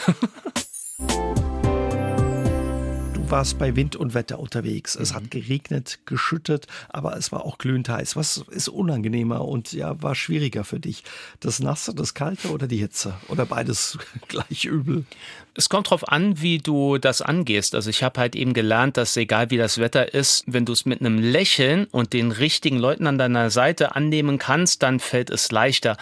[3.35, 4.95] warst bei Wind und Wetter unterwegs.
[4.95, 5.17] Es mhm.
[5.17, 8.15] hat geregnet, geschüttet, aber es war auch glühend heiß.
[8.15, 11.03] Was ist unangenehmer und ja, war schwieriger für dich?
[11.41, 13.15] Das Nasse, das Kalte oder die Hitze?
[13.27, 15.05] Oder beides gleich übel?
[15.53, 17.75] Es kommt darauf an, wie du das angehst.
[17.75, 20.87] Also ich habe halt eben gelernt, dass egal wie das Wetter ist, wenn du es
[20.87, 25.51] mit einem Lächeln und den richtigen Leuten an deiner Seite annehmen kannst, dann fällt es
[25.51, 25.97] leichter.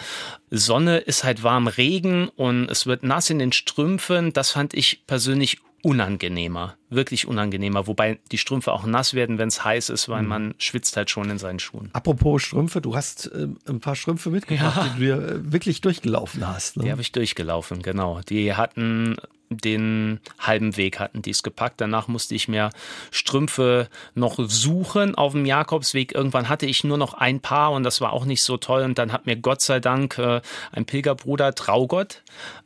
[0.51, 4.33] Sonne ist halt warm Regen und es wird nass in den Strümpfen.
[4.33, 9.65] Das fand ich persönlich unangenehmer, wirklich unangenehmer, wobei die Strümpfe auch nass werden, wenn es
[9.65, 10.29] heiß ist, weil mhm.
[10.29, 11.89] man schwitzt halt schon in seinen Schuhen.
[11.91, 14.83] Apropos Strümpfe, du hast äh, ein paar Strümpfe mitgebracht, ja.
[14.83, 16.77] die du dir äh, wirklich durchgelaufen hast.
[16.77, 16.85] Ne?
[16.85, 18.21] Die habe ich durchgelaufen, genau.
[18.29, 19.17] Die hatten
[19.57, 21.81] den halben Weg hatten die es gepackt.
[21.81, 22.69] Danach musste ich mir
[23.11, 26.13] Strümpfe noch suchen auf dem Jakobsweg.
[26.13, 28.83] Irgendwann hatte ich nur noch ein Paar und das war auch nicht so toll.
[28.83, 32.21] Und dann hat mir Gott sei Dank äh, ein Pilgerbruder Traugott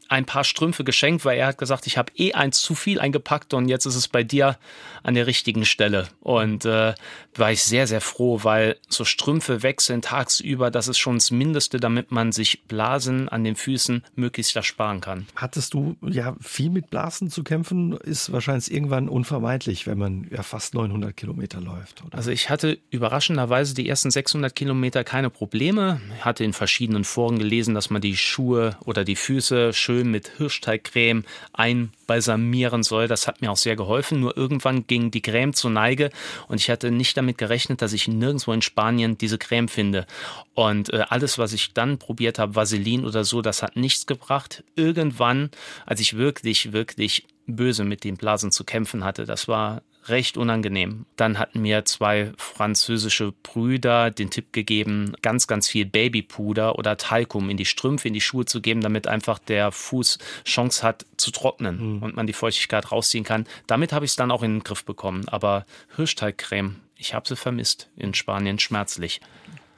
[0.10, 3.54] ein paar Strümpfe geschenkt, weil er hat gesagt, ich habe eh eins zu viel eingepackt
[3.54, 4.58] und jetzt ist es bei dir
[5.04, 6.08] an der richtigen Stelle.
[6.21, 6.93] Und äh,
[7.36, 11.80] war ich sehr, sehr froh, weil so Strümpfe wechseln tagsüber, das ist schon das Mindeste,
[11.80, 15.28] damit man sich Blasen an den Füßen möglichst ersparen kann.
[15.36, 17.93] Hattest du ja viel mit Blasen zu kämpfen?
[17.97, 22.03] Ist wahrscheinlich irgendwann unvermeidlich, wenn man ja fast 900 Kilometer läuft.
[22.05, 22.15] Oder?
[22.15, 25.99] Also ich hatte überraschenderweise die ersten 600 Kilometer keine Probleme.
[26.19, 30.31] Ich hatte in verschiedenen Foren gelesen, dass man die Schuhe oder die Füße schön mit
[30.37, 33.07] Hirschteigcreme einbalsamieren soll.
[33.07, 34.19] Das hat mir auch sehr geholfen.
[34.19, 36.11] Nur irgendwann ging die Creme zur Neige
[36.47, 40.05] und ich hatte nicht damit gerechnet, dass ich nirgendwo in Spanien diese Creme finde.
[40.53, 44.63] Und äh, alles, was ich dann probiert habe, Vaseline oder so, das hat nichts gebracht.
[44.75, 45.51] Irgendwann,
[45.85, 51.06] als ich wirklich, wirklich böse mit den Blasen zu kämpfen hatte, das war recht unangenehm.
[51.15, 57.49] Dann hatten mir zwei französische Brüder den Tipp gegeben, ganz, ganz viel Babypuder oder Talkum
[57.49, 61.32] in die Strümpfe, in die Schuhe zu geben, damit einfach der Fuß Chance hat zu
[61.32, 62.03] trocknen mhm.
[62.03, 63.47] und man die Feuchtigkeit rausziehen kann.
[63.67, 65.27] Damit habe ich es dann auch in den Griff bekommen.
[65.27, 69.21] Aber Hirschteigcreme, ich habe sie vermisst in Spanien schmerzlich.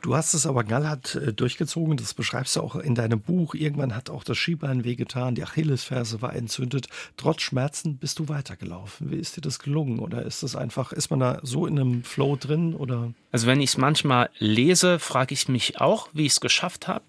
[0.02, 3.54] Du hast es aber knallhart äh, durchgezogen, das beschreibst du auch in deinem Buch.
[3.54, 6.88] Irgendwann hat auch das Schienbein wehgetan, die Achillesferse war entzündet.
[7.18, 9.12] Trotz Schmerzen bist du weitergelaufen.
[9.12, 10.00] Wie ist dir das gelungen?
[10.00, 12.74] Oder ist das einfach, ist man da so in einem Flow drin?
[12.76, 13.14] Oder?
[13.32, 17.04] Also wenn ich es manchmal lese, frage ich mich auch, wie ich es geschafft habe.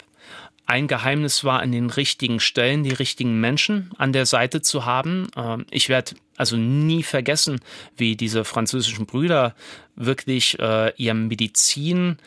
[0.66, 5.28] Ein Geheimnis war, an den richtigen Stellen die richtigen Menschen an der Seite zu haben.
[5.36, 7.60] Ähm, ich werde also nie vergessen,
[7.96, 9.54] wie diese französischen Brüder
[9.96, 12.18] wirklich äh, ihr Medizin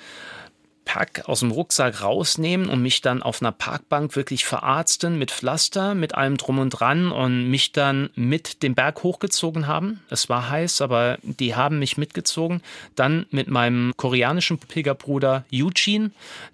[0.93, 5.95] Pack aus dem Rucksack rausnehmen und mich dann auf einer Parkbank wirklich verarzten mit Pflaster,
[5.95, 10.01] mit allem drum und dran und mich dann mit dem Berg hochgezogen haben.
[10.12, 12.62] Es war heiß, aber die haben mich mitgezogen.
[12.93, 16.12] Dann mit meinem koreanischen Pilgerbruder Eugene,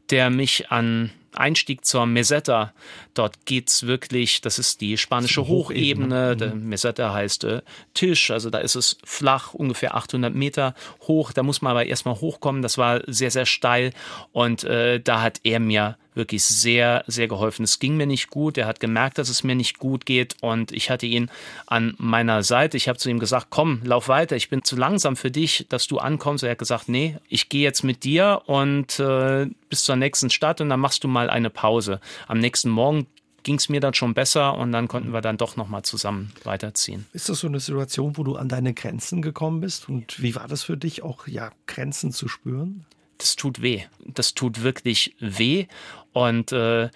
[0.09, 2.73] der mich an Einstieg zur Meseta.
[3.13, 6.35] Dort geht's wirklich, das ist die spanische Hochebene.
[6.35, 6.69] Der mhm.
[6.69, 7.61] Meseta heißt äh,
[7.93, 10.75] Tisch, also da ist es flach, ungefähr 800 Meter
[11.07, 11.31] hoch.
[11.31, 12.61] Da muss man aber erstmal hochkommen.
[12.61, 13.91] Das war sehr, sehr steil
[14.31, 17.63] und äh, da hat er mir wirklich sehr, sehr geholfen.
[17.63, 18.59] Es ging mir nicht gut.
[18.59, 21.31] Er hat gemerkt, dass es mir nicht gut geht und ich hatte ihn
[21.65, 22.77] an meiner Seite.
[22.77, 24.35] Ich habe zu ihm gesagt, komm, lauf weiter.
[24.35, 26.43] Ich bin zu langsam für dich, dass du ankommst.
[26.43, 30.61] Er hat gesagt, nee, ich gehe jetzt mit dir und äh, bis zur nächsten Stadt
[30.61, 31.99] und dann machst du mal eine Pause.
[32.27, 33.07] Am nächsten Morgen
[33.43, 37.07] ging es mir dann schon besser und dann konnten wir dann doch nochmal zusammen weiterziehen.
[37.13, 39.87] Ist das so eine Situation, wo du an deine Grenzen gekommen bist?
[39.87, 42.85] Und wie war das für dich, auch ja, Grenzen zu spüren?
[43.19, 43.83] das tut weh.
[44.05, 45.67] Das tut wirklich weh.
[46.13, 46.89] Und äh,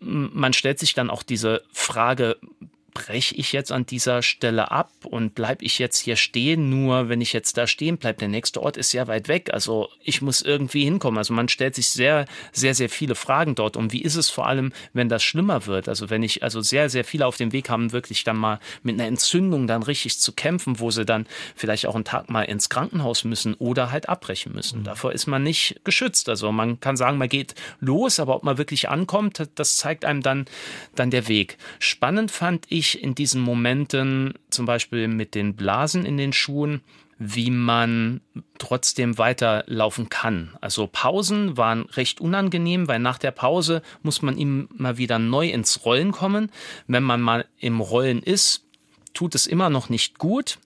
[0.00, 2.36] man stellt sich dann auch diese Frage,
[2.98, 6.68] breche ich jetzt an dieser Stelle ab und bleibe ich jetzt hier stehen?
[6.68, 9.50] Nur wenn ich jetzt da stehen bleibe, der nächste Ort ist sehr weit weg.
[9.52, 11.16] Also ich muss irgendwie hinkommen.
[11.16, 13.76] Also man stellt sich sehr, sehr, sehr viele Fragen dort.
[13.76, 15.88] Und wie ist es vor allem, wenn das schlimmer wird?
[15.88, 18.94] Also wenn ich, also sehr, sehr viele auf dem Weg haben, wirklich dann mal mit
[18.94, 22.68] einer Entzündung dann richtig zu kämpfen, wo sie dann vielleicht auch einen Tag mal ins
[22.68, 24.80] Krankenhaus müssen oder halt abbrechen müssen.
[24.80, 24.84] Mhm.
[24.84, 26.28] Davor ist man nicht geschützt.
[26.28, 30.22] Also man kann sagen, man geht los, aber ob man wirklich ankommt, das zeigt einem
[30.22, 30.46] dann,
[30.96, 31.58] dann der Weg.
[31.78, 36.80] Spannend fand ich, ich in diesen Momenten, zum Beispiel mit den Blasen in den Schuhen,
[37.18, 38.20] wie man
[38.58, 40.56] trotzdem weiterlaufen kann.
[40.60, 45.84] Also Pausen waren recht unangenehm, weil nach der Pause muss man immer wieder neu ins
[45.84, 46.52] Rollen kommen.
[46.86, 48.64] Wenn man mal im Rollen ist,
[49.14, 50.58] tut es immer noch nicht gut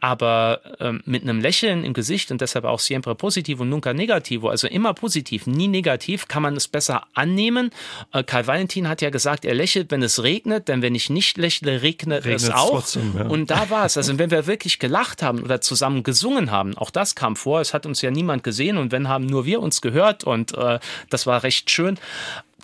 [0.00, 4.48] aber ähm, mit einem Lächeln im Gesicht und deshalb auch siempre positivo und nunca negativo,
[4.48, 7.70] also immer positiv, nie negativ, kann man es besser annehmen.
[8.12, 11.36] Äh, Karl Valentin hat ja gesagt, er lächelt, wenn es regnet, denn wenn ich nicht
[11.36, 12.70] lächle, regnet, regnet es auch.
[12.70, 13.26] Trotzdem, ja.
[13.26, 13.96] Und da war es.
[13.96, 17.60] Also wenn wir wirklich gelacht haben oder zusammen gesungen haben, auch das kam vor.
[17.60, 20.78] Es hat uns ja niemand gesehen und wenn haben nur wir uns gehört und äh,
[21.10, 21.98] das war recht schön.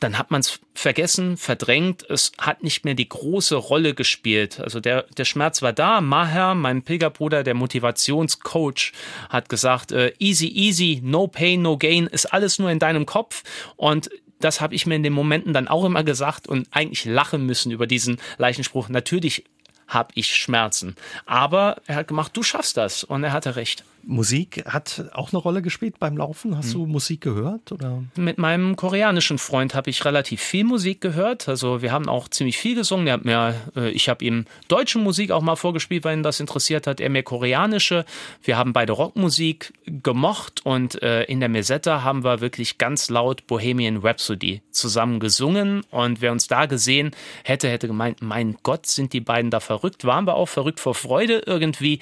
[0.01, 2.09] Dann hat man es vergessen, verdrängt.
[2.09, 4.61] Es hat nicht mehr die große Rolle gespielt.
[4.61, 6.01] Also der, der Schmerz war da.
[6.01, 8.93] Maher, mein Pilgerbruder, der Motivationscoach,
[9.29, 13.43] hat gesagt, äh, easy, easy, no pain, no gain, ist alles nur in deinem Kopf.
[13.77, 17.47] Und das habe ich mir in den Momenten dann auch immer gesagt und eigentlich lachen
[17.47, 18.89] müssen über diesen Leichenspruch.
[18.89, 19.45] Natürlich
[19.89, 20.97] habe ich Schmerzen.
[21.25, 23.05] Aber er hat gemacht, du schaffst das.
[23.05, 23.85] Und er hatte recht.
[24.09, 26.57] Musik hat auch eine Rolle gespielt beim Laufen.
[26.57, 26.81] Hast hm.
[26.81, 27.73] du Musik gehört?
[27.73, 28.05] Oder?
[28.15, 31.49] Mit meinem koreanischen Freund habe ich relativ viel Musik gehört.
[31.49, 33.09] Also wir haben auch ziemlich viel gesungen.
[33.09, 36.39] Er hat mir, äh, ich habe ihm deutsche Musik auch mal vorgespielt, weil ihn das
[36.39, 37.01] interessiert hat.
[37.01, 38.05] Er mir koreanische.
[38.43, 43.47] Wir haben beide Rockmusik gemocht und äh, in der Mesetta haben wir wirklich ganz laut
[43.49, 45.83] Bohemian Rhapsody zusammen gesungen.
[45.91, 47.11] Und wer uns da gesehen
[47.43, 50.05] hätte, hätte gemeint, mein Gott, sind die beiden da verrückt.
[50.05, 51.99] Waren wir auch verrückt vor Freude irgendwie.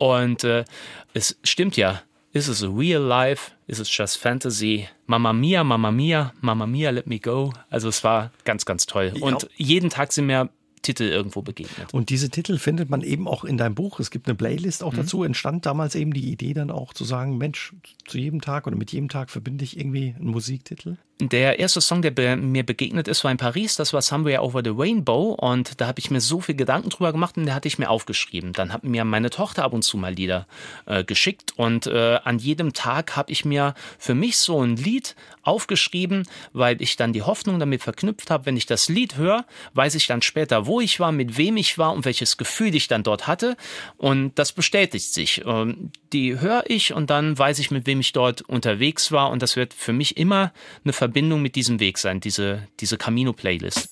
[0.00, 0.64] Und äh,
[1.12, 2.02] es stimmt ja.
[2.32, 3.50] Ist es real life?
[3.66, 4.88] Ist es just fantasy?
[5.06, 7.52] Mama Mia, Mama Mia, Mama Mia, let me go.
[7.68, 9.12] Also es war ganz, ganz toll.
[9.20, 10.48] Und jeden Tag sind mir
[10.80, 11.92] Titel irgendwo begegnet.
[11.92, 14.00] Und diese Titel findet man eben auch in deinem Buch.
[14.00, 14.98] Es gibt eine Playlist auch mhm.
[14.98, 15.22] dazu.
[15.22, 17.74] Entstand damals eben die Idee dann auch zu sagen, Mensch,
[18.06, 20.96] zu jedem Tag oder mit jedem Tag verbinde ich irgendwie einen Musiktitel?
[21.28, 23.76] Der erste Song, der mir begegnet ist, war in Paris.
[23.76, 25.34] Das war Somewhere Over the Rainbow.
[25.34, 27.90] Und da habe ich mir so viel Gedanken drüber gemacht und der hatte ich mir
[27.90, 28.54] aufgeschrieben.
[28.54, 30.46] Dann hat mir meine Tochter ab und zu mal Lieder
[30.86, 31.52] äh, geschickt.
[31.56, 36.80] Und äh, an jedem Tag habe ich mir für mich so ein Lied aufgeschrieben, weil
[36.80, 40.22] ich dann die Hoffnung damit verknüpft habe, wenn ich das Lied höre, weiß ich dann
[40.22, 43.56] später, wo ich war, mit wem ich war und welches Gefühl ich dann dort hatte.
[43.98, 45.42] Und das bestätigt sich.
[45.44, 49.30] Ähm, die höre ich und dann weiß ich, mit wem ich dort unterwegs war.
[49.30, 50.52] Und das wird für mich immer
[50.84, 53.88] eine Verbindung Verbindung mit diesem Weg sein, diese, diese Camino-Playlist.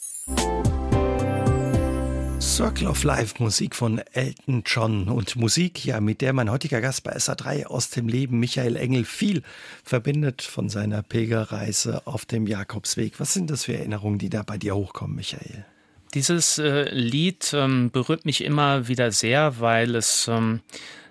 [2.39, 7.03] Circle of Life, Musik von Elton John und Musik, ja, mit der mein heutiger Gast
[7.03, 9.43] bei SA3 aus dem Leben, Michael Engel, viel
[9.83, 13.19] verbindet von seiner Pilgerreise auf dem Jakobsweg.
[13.19, 15.67] Was sind das für Erinnerungen, die da bei dir hochkommen, Michael?
[16.15, 20.61] Dieses äh, Lied ähm, berührt mich immer wieder sehr, weil es ähm,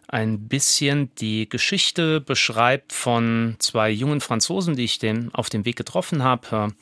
[0.07, 5.75] ein bisschen die Geschichte beschreibt von zwei jungen Franzosen, die ich den auf dem Weg
[5.75, 6.73] getroffen habe.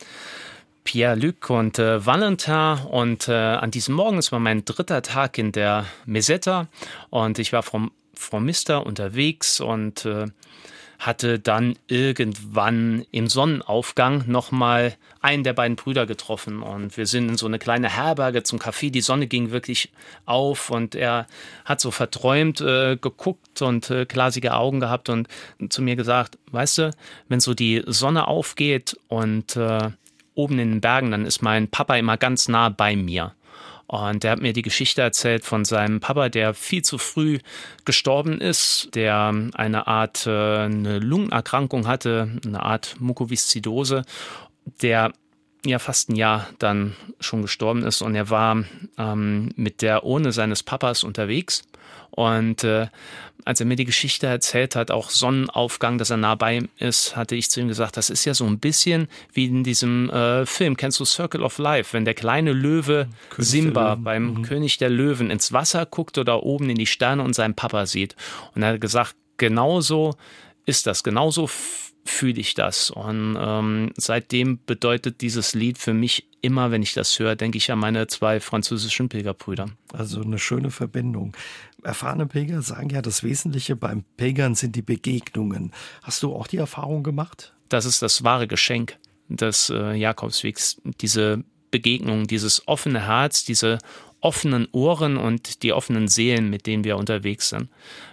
[0.84, 2.78] Pierre-Luc und äh, Valentin.
[2.90, 6.68] Und äh, an diesem Morgen, es war mein dritter Tag in der Meseta
[7.10, 10.28] und ich war vom, vom Mister unterwegs und äh,
[11.00, 17.38] hatte dann irgendwann im Sonnenaufgang nochmal einen der beiden Brüder getroffen und wir sind in
[17.38, 18.92] so eine kleine Herberge zum Café.
[18.92, 19.92] Die Sonne ging wirklich
[20.26, 21.28] auf und er
[21.66, 25.28] hat so verträumt äh, geguckt und äh, glasige Augen gehabt und
[25.70, 26.92] zu mir gesagt, weißt du,
[27.28, 29.90] wenn so die Sonne aufgeht und äh,
[30.36, 33.34] oben in den Bergen, dann ist mein Papa immer ganz nah bei mir.
[33.88, 37.40] Und er hat mir die Geschichte erzählt von seinem Papa, der viel zu früh
[37.86, 44.04] gestorben ist, der eine Art äh, eine Lungenerkrankung hatte, eine Art Mukoviszidose,
[44.82, 45.14] der
[45.66, 48.02] ja fast ein Jahr dann schon gestorben ist.
[48.02, 48.64] Und er war
[48.98, 51.64] ähm, mit der Urne seines Papas unterwegs
[52.16, 52.88] und äh,
[53.44, 57.16] als er mir die Geschichte erzählt hat, auch Sonnenaufgang, dass er nah bei ihm ist,
[57.16, 60.46] hatte ich zu ihm gesagt, das ist ja so ein bisschen wie in diesem äh,
[60.46, 64.42] Film, kennst du Circle of Life, wenn der kleine Löwe König Simba beim mhm.
[64.42, 68.16] König der Löwen ins Wasser guckt oder oben in die Sterne und seinen Papa sieht.
[68.56, 70.16] Und er hat gesagt, genauso
[70.66, 71.48] ist das, genauso
[72.06, 72.92] fühle ich das.
[72.92, 77.72] Und ähm, seitdem bedeutet dieses Lied für mich immer, wenn ich das höre, denke ich
[77.72, 79.66] an meine zwei französischen Pilgerbrüder.
[79.92, 81.36] Also eine schöne Verbindung.
[81.84, 85.72] Erfahrene Pilger sagen ja, das Wesentliche beim Pilgern sind die Begegnungen.
[86.04, 87.54] Hast du auch die Erfahrung gemacht?
[87.70, 90.80] Das ist das wahre Geschenk des äh, Jakobswegs.
[91.02, 93.80] Diese Begegnung, dieses offene Herz, diese
[94.22, 97.70] offenen Ohren und die offenen Seelen, mit denen wir unterwegs sind.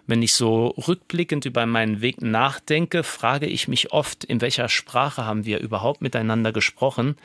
[0.07, 5.25] Wenn ich so rückblickend über meinen Weg nachdenke, frage ich mich oft, in welcher Sprache
[5.25, 7.17] haben wir überhaupt miteinander gesprochen,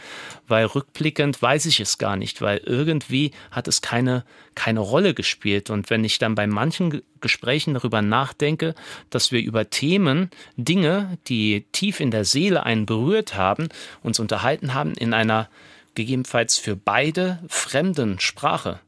[0.48, 4.24] weil rückblickend weiß ich es gar nicht, weil irgendwie hat es keine,
[4.56, 5.70] keine Rolle gespielt.
[5.70, 8.76] Und wenn ich dann bei manchen Gesprächen darüber nachdenke,
[9.10, 13.70] dass wir über Themen, Dinge, die tief in der Seele einen berührt haben,
[14.02, 15.50] uns unterhalten haben in einer
[15.98, 18.80] gegebenenfalls für beide fremden Sprache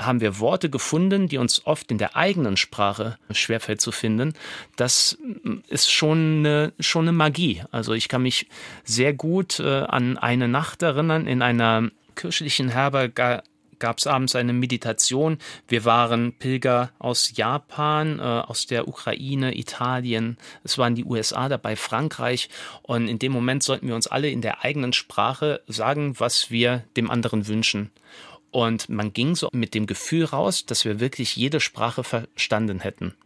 [0.00, 4.32] haben wir Worte gefunden, die uns oft in der eigenen Sprache schwerfällt zu finden.
[4.76, 5.18] Das
[5.68, 7.62] ist schon eine, schon eine Magie.
[7.70, 8.48] Also ich kann mich
[8.84, 13.42] sehr gut äh, an eine Nacht erinnern in einer kirchlichen Herberge
[13.82, 15.38] gab es abends eine Meditation.
[15.66, 20.38] Wir waren Pilger aus Japan, äh, aus der Ukraine, Italien.
[20.62, 22.48] Es waren die USA dabei, Frankreich.
[22.82, 26.84] Und in dem Moment sollten wir uns alle in der eigenen Sprache sagen, was wir
[26.96, 27.90] dem anderen wünschen.
[28.52, 33.16] Und man ging so mit dem Gefühl raus, dass wir wirklich jede Sprache verstanden hätten.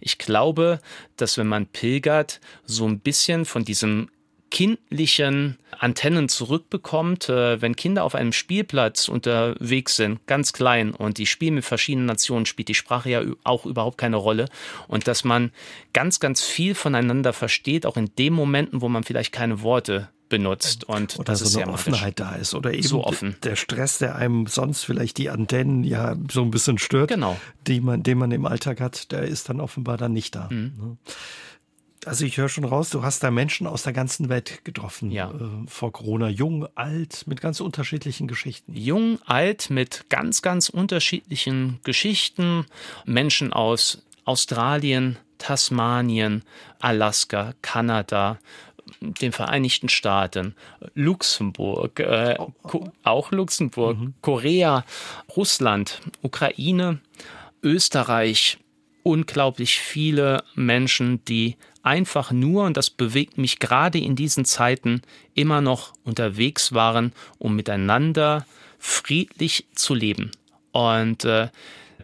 [0.00, 0.78] Ich glaube,
[1.16, 4.08] dass wenn man pilgert, so ein bisschen von diesem
[4.50, 11.26] kindlichen Antennen zurückbekommt, äh, wenn Kinder auf einem Spielplatz unterwegs sind, ganz klein, und die
[11.26, 14.46] spielen mit verschiedenen Nationen, spielt die Sprache ja auch überhaupt keine Rolle.
[14.88, 15.52] Und dass man
[15.92, 20.82] ganz, ganz viel voneinander versteht, auch in den Momenten, wo man vielleicht keine Worte benutzt
[20.82, 23.36] und oder das so ist eine Offenheit da ist oder eben So offen.
[23.44, 27.38] der Stress, der einem sonst vielleicht die Antennen ja so ein bisschen stört, Genau.
[27.68, 30.48] die man, den man im Alltag hat, der ist dann offenbar dann nicht da.
[30.50, 30.98] Mhm.
[32.04, 35.30] Also ich höre schon raus, du hast da Menschen aus der ganzen Welt getroffen Ja.
[35.30, 35.34] äh,
[35.66, 38.74] vor Corona, jung, alt, mit ganz unterschiedlichen Geschichten.
[38.76, 42.66] jung, alt, mit ganz, ganz unterschiedlichen Geschichten.
[43.06, 46.42] Menschen aus Australien, Tasmanien,
[46.80, 48.38] Alaska, Kanada,
[49.00, 50.54] den Vereinigten Staaten,
[50.94, 54.84] Luxemburg, äh, Ko- auch Luxemburg, Korea,
[55.36, 57.00] Russland, Ukraine,
[57.62, 58.58] Österreich,
[59.06, 65.00] unglaublich viele Menschen, die einfach nur, und das bewegt mich gerade in diesen Zeiten,
[65.32, 68.44] immer noch unterwegs waren, um miteinander
[68.80, 70.32] friedlich zu leben.
[70.72, 71.50] Und äh,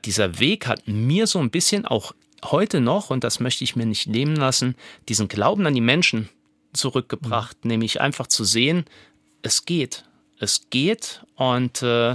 [0.04, 3.86] dieser Weg hat mir so ein bisschen auch heute noch, und das möchte ich mir
[3.86, 4.76] nicht nehmen lassen,
[5.08, 6.28] diesen Glauben an die Menschen
[6.72, 8.84] zurückgebracht, nämlich einfach zu sehen,
[9.42, 10.04] es geht,
[10.38, 12.14] es geht und äh,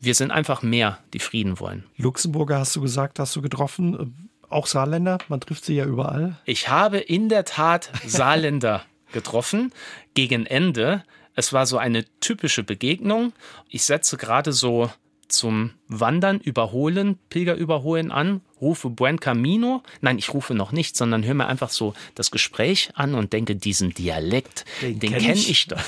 [0.00, 1.84] wir sind einfach mehr, die Frieden wollen.
[1.96, 6.38] Luxemburger hast du gesagt, hast du getroffen, auch Saarländer, man trifft sie ja überall.
[6.44, 8.82] Ich habe in der Tat Saarländer
[9.12, 9.72] getroffen
[10.14, 11.04] gegen Ende.
[11.34, 13.32] Es war so eine typische Begegnung.
[13.68, 14.90] Ich setze gerade so
[15.28, 19.82] zum Wandern, Überholen, Pilgerüberholen an, rufe Buen Camino.
[20.00, 23.56] Nein, ich rufe noch nicht, sondern höre mir einfach so das Gespräch an und denke,
[23.56, 25.50] diesen Dialekt, Den den, kenn kenne ich.
[25.50, 25.80] ich doch.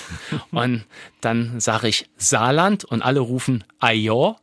[0.50, 0.84] Und
[1.20, 4.36] dann sage ich Saarland und alle rufen Ajo.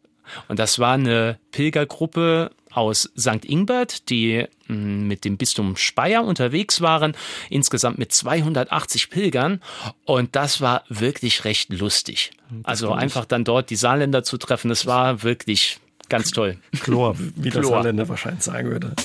[0.47, 3.45] Und das war eine Pilgergruppe aus St.
[3.45, 7.15] Ingbert, die mh, mit dem Bistum Speyer unterwegs waren,
[7.49, 9.61] insgesamt mit 280 Pilgern.
[10.05, 12.31] Und das war wirklich recht lustig.
[12.63, 16.57] Also einfach dann dort die Saarländer zu treffen, das war wirklich ganz toll.
[16.81, 17.71] Chlor, wie der Chlor.
[17.71, 18.95] Saarländer wahrscheinlich sagen würde.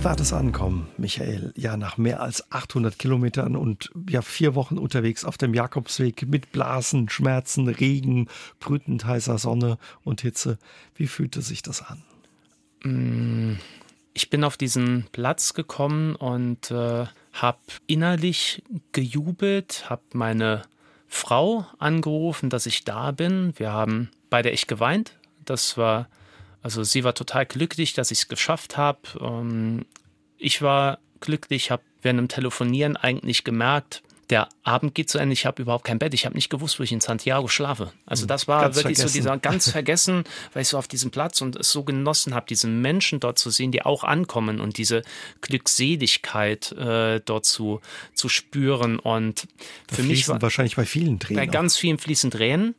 [0.00, 1.52] Wie war das Ankommen, Michael?
[1.56, 6.52] Ja, nach mehr als 800 Kilometern und ja, vier Wochen unterwegs auf dem Jakobsweg mit
[6.52, 8.28] Blasen, Schmerzen, Regen,
[8.60, 10.58] brütend heißer Sonne und Hitze.
[10.94, 13.60] Wie fühlte sich das an?
[14.14, 20.62] Ich bin auf diesen Platz gekommen und äh, habe innerlich gejubelt, habe meine
[21.08, 23.52] Frau angerufen, dass ich da bin.
[23.58, 25.18] Wir haben beide echt geweint.
[25.44, 26.08] Das war,
[26.62, 29.00] also sie war total glücklich, dass ich es geschafft habe.
[29.20, 29.86] Ähm,
[30.38, 35.44] ich war glücklich, habe während dem Telefonieren eigentlich gemerkt, der Abend geht zu Ende, ich
[35.44, 37.92] habe überhaupt kein Bett, ich habe nicht gewusst, wo ich in Santiago schlafe.
[38.06, 39.22] Also das war Ganz wirklich so vergessen.
[39.22, 42.68] dieser ganz vergessen, weil ich so auf diesem Platz und es so genossen habe, diese
[42.68, 45.02] Menschen dort zu sehen, die auch ankommen und diese
[45.40, 47.80] Glückseligkeit äh, dort zu,
[48.14, 49.00] zu spüren.
[49.00, 49.48] Und
[49.90, 51.50] für mich war wahrscheinlich bei vielen bei Tränen.
[51.50, 52.76] ganz vielen fließen Tränen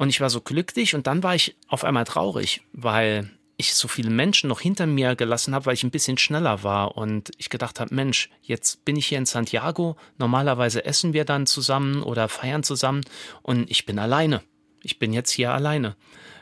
[0.00, 3.28] und ich war so glücklich und dann war ich auf einmal traurig, weil
[3.58, 6.96] ich so viele Menschen noch hinter mir gelassen habe, weil ich ein bisschen schneller war.
[6.96, 11.46] Und ich gedacht habe, Mensch, jetzt bin ich hier in Santiago, normalerweise essen wir dann
[11.46, 13.02] zusammen oder feiern zusammen.
[13.42, 14.40] Und ich bin alleine.
[14.82, 15.96] Ich bin jetzt hier alleine.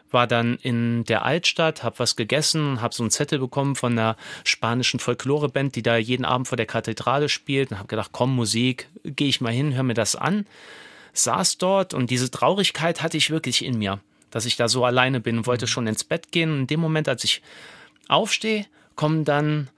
[0.08, 4.16] War dann in der Altstadt, habe was gegessen, habe so einen Zettel bekommen von einer
[4.44, 7.72] spanischen Folkloreband, die da jeden Abend vor der Kathedrale spielt.
[7.72, 10.46] Und habe gedacht, komm, Musik, gehe ich mal hin, hör mir das an
[11.18, 14.00] saß dort und diese Traurigkeit hatte ich wirklich in mir,
[14.30, 16.50] dass ich da so alleine bin und wollte schon ins Bett gehen.
[16.50, 17.42] Und in dem Moment, als ich
[18.08, 18.66] aufstehe,
[18.96, 19.68] kommen dann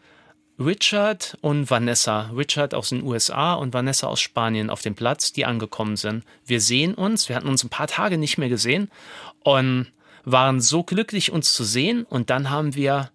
[0.59, 2.31] Richard und Vanessa.
[2.37, 6.25] Richard aus den USA und Vanessa aus Spanien auf dem Platz, die angekommen sind.
[6.45, 8.91] Wir sehen uns, wir hatten uns ein paar Tage nicht mehr gesehen
[9.43, 9.91] und
[10.25, 12.05] waren so glücklich, uns zu sehen.
[12.05, 13.11] Und dann haben wir,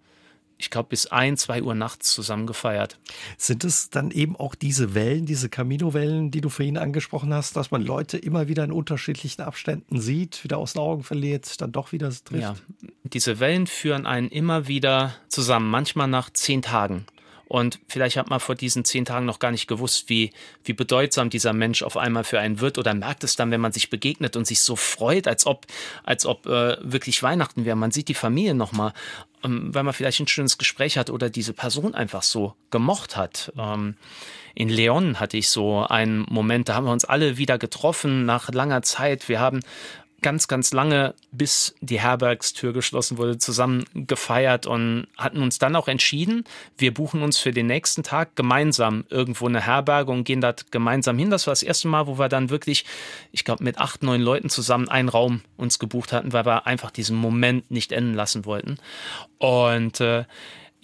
[0.58, 2.98] ich glaube, bis ein, zwei Uhr nachts zusammen gefeiert.
[3.36, 7.70] Sind es dann eben auch diese Wellen, diese Camino-Wellen, die du vorhin angesprochen hast, dass
[7.70, 11.92] man Leute immer wieder in unterschiedlichen Abständen sieht, wieder aus den Augen verliert, dann doch
[11.92, 12.42] wieder trifft?
[12.42, 12.56] Ja,
[13.04, 17.06] diese Wellen führen einen immer wieder zusammen, manchmal nach zehn Tagen.
[17.48, 20.32] Und vielleicht hat man vor diesen zehn Tagen noch gar nicht gewusst, wie,
[20.64, 23.72] wie bedeutsam dieser Mensch auf einmal für einen wird oder merkt es dann, wenn man
[23.72, 25.66] sich begegnet und sich so freut, als ob,
[26.02, 27.76] als ob äh, wirklich Weihnachten wäre.
[27.76, 28.92] Man sieht die Familie nochmal,
[29.44, 33.52] ähm, weil man vielleicht ein schönes Gespräch hat oder diese Person einfach so gemocht hat.
[33.56, 33.96] Ähm,
[34.56, 38.50] in Leon hatte ich so einen Moment, da haben wir uns alle wieder getroffen nach
[38.50, 39.28] langer Zeit.
[39.28, 39.60] Wir haben
[40.26, 45.86] ganz, ganz lange, bis die Herbergstür geschlossen wurde, zusammen gefeiert und hatten uns dann auch
[45.86, 46.42] entschieden,
[46.76, 51.16] wir buchen uns für den nächsten Tag gemeinsam irgendwo eine Herberge und gehen dort gemeinsam
[51.16, 51.30] hin.
[51.30, 52.84] Das war das erste Mal, wo wir dann wirklich,
[53.30, 56.90] ich glaube, mit acht, neun Leuten zusammen einen Raum uns gebucht hatten, weil wir einfach
[56.90, 58.78] diesen Moment nicht enden lassen wollten.
[59.38, 60.24] Und äh,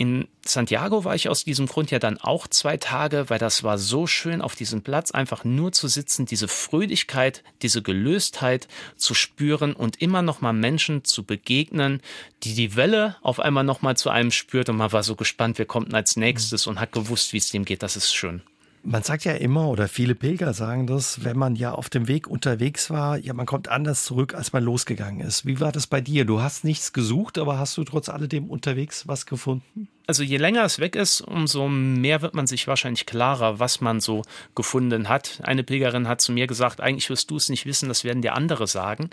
[0.02, 3.78] In Santiago war ich aus diesem Grund ja dann auch zwei Tage, weil das war
[3.78, 9.74] so schön, auf diesem Platz einfach nur zu sitzen, diese Fröhlichkeit, diese Gelöstheit zu spüren
[9.74, 12.02] und immer noch mal Menschen zu begegnen,
[12.42, 15.60] die die Welle auf einmal noch mal zu einem spürt und man war so gespannt,
[15.60, 17.84] wer kommt als nächstes und hat gewusst, wie es dem geht.
[17.84, 18.42] Das ist schön.
[18.84, 22.26] Man sagt ja immer, oder viele Pilger sagen das, wenn man ja auf dem Weg
[22.26, 25.46] unterwegs war, ja, man kommt anders zurück, als man losgegangen ist.
[25.46, 26.24] Wie war das bei dir?
[26.24, 29.86] Du hast nichts gesucht, aber hast du trotz alledem unterwegs was gefunden?
[30.08, 34.00] Also je länger es weg ist, umso mehr wird man sich wahrscheinlich klarer, was man
[34.00, 34.22] so
[34.56, 35.40] gefunden hat.
[35.44, 38.34] Eine Pilgerin hat zu mir gesagt, eigentlich wirst du es nicht wissen, das werden dir
[38.34, 39.10] andere sagen.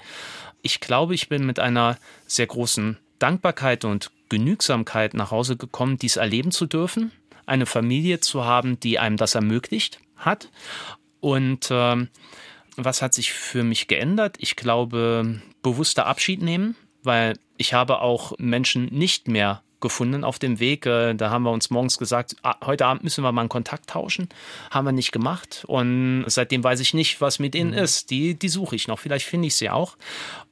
[0.64, 6.16] Ich glaube, ich bin mit einer sehr großen Dankbarkeit und Genügsamkeit nach Hause gekommen, dies
[6.16, 7.12] erleben zu dürfen
[7.50, 10.50] eine Familie zu haben, die einem das ermöglicht hat.
[11.20, 12.08] Und äh,
[12.78, 14.38] was hat sich für mich geändert?
[14.40, 20.60] Ich glaube, bewusster Abschied nehmen, weil ich habe auch Menschen nicht mehr gefunden auf dem
[20.60, 20.86] Weg.
[20.86, 23.90] Äh, da haben wir uns morgens gesagt, ah, heute Abend müssen wir mal einen Kontakt
[23.90, 24.30] tauschen.
[24.72, 25.64] Haben wir nicht gemacht.
[25.68, 27.78] Und seitdem weiß ich nicht, was mit ihnen mhm.
[27.78, 28.10] ist.
[28.10, 29.00] Die, die suche ich noch.
[29.00, 29.98] Vielleicht finde ich sie auch.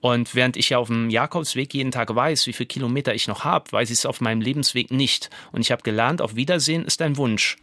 [0.01, 3.43] Und während ich ja auf dem Jakobsweg jeden Tag weiß, wie viele Kilometer ich noch
[3.43, 5.29] habe, weiß ich es auf meinem Lebensweg nicht.
[5.51, 7.57] Und ich habe gelernt, auf Wiedersehen ist ein Wunsch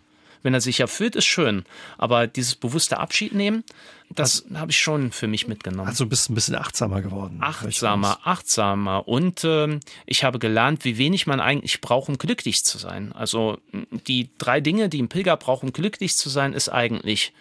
[0.45, 1.65] wenn er sich erfüllt, ist schön.
[1.99, 3.65] Aber dieses bewusste Abschied nehmen,
[4.11, 5.89] das also, habe ich schon für mich mitgenommen.
[5.89, 7.39] Also bist ein bisschen achtsamer geworden.
[7.41, 9.09] Achtsamer, achtsamer.
[9.09, 13.13] Und äh, ich habe gelernt, wie wenig man eigentlich braucht, um glücklich zu sein.
[13.13, 13.59] Also
[14.07, 17.33] die drei Dinge, die ein Pilger braucht, um glücklich zu sein, ist eigentlich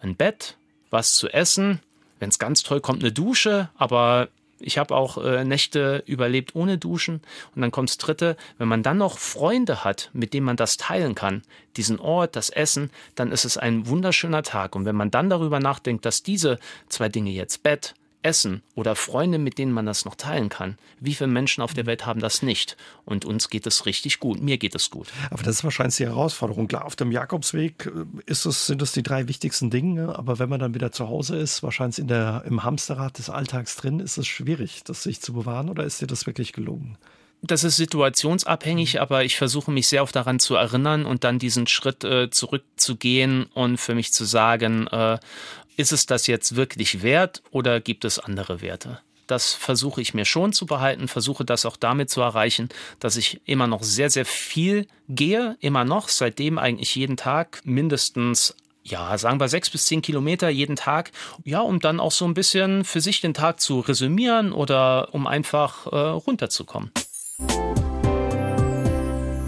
[0.00, 0.56] ein Bett,
[0.90, 1.80] was zu essen,
[2.18, 4.28] wenn es ganz toll kommt, eine Dusche, aber
[4.58, 7.20] ich habe auch äh, Nächte überlebt ohne Duschen.
[7.54, 10.76] Und dann kommt das dritte, wenn man dann noch Freunde hat, mit denen man das
[10.76, 11.42] teilen kann,
[11.76, 14.74] diesen Ort, das Essen, dann ist es ein wunderschöner Tag.
[14.74, 17.94] Und wenn man dann darüber nachdenkt, dass diese zwei Dinge jetzt Bett,
[18.26, 20.76] Essen oder Freunde, mit denen man das noch teilen kann.
[21.00, 22.76] Wie viele Menschen auf der Welt haben das nicht?
[23.04, 24.42] Und uns geht es richtig gut.
[24.42, 25.08] Mir geht es gut.
[25.30, 26.68] Aber das ist wahrscheinlich die Herausforderung.
[26.68, 27.90] Klar, auf dem Jakobsweg äh,
[28.26, 30.18] ist es, sind es die drei wichtigsten Dinge.
[30.18, 33.76] Aber wenn man dann wieder zu Hause ist, wahrscheinlich in der, im Hamsterrad des Alltags
[33.76, 35.70] drin, ist es schwierig, das sich zu bewahren.
[35.70, 36.98] Oder ist dir das wirklich gelungen?
[37.42, 41.66] Das ist situationsabhängig, aber ich versuche mich sehr oft daran zu erinnern und dann diesen
[41.66, 45.18] Schritt äh, zurückzugehen und für mich zu sagen, äh,
[45.76, 49.00] ist es das jetzt wirklich wert oder gibt es andere Werte?
[49.26, 52.68] Das versuche ich mir schon zu behalten, versuche das auch damit zu erreichen,
[53.00, 58.54] dass ich immer noch sehr, sehr viel gehe, immer noch, seitdem eigentlich jeden Tag mindestens
[58.84, 61.10] ja, sagen wir sechs bis zehn Kilometer jeden Tag.
[61.42, 65.26] Ja, um dann auch so ein bisschen für sich den Tag zu resümieren oder um
[65.26, 66.92] einfach äh, runterzukommen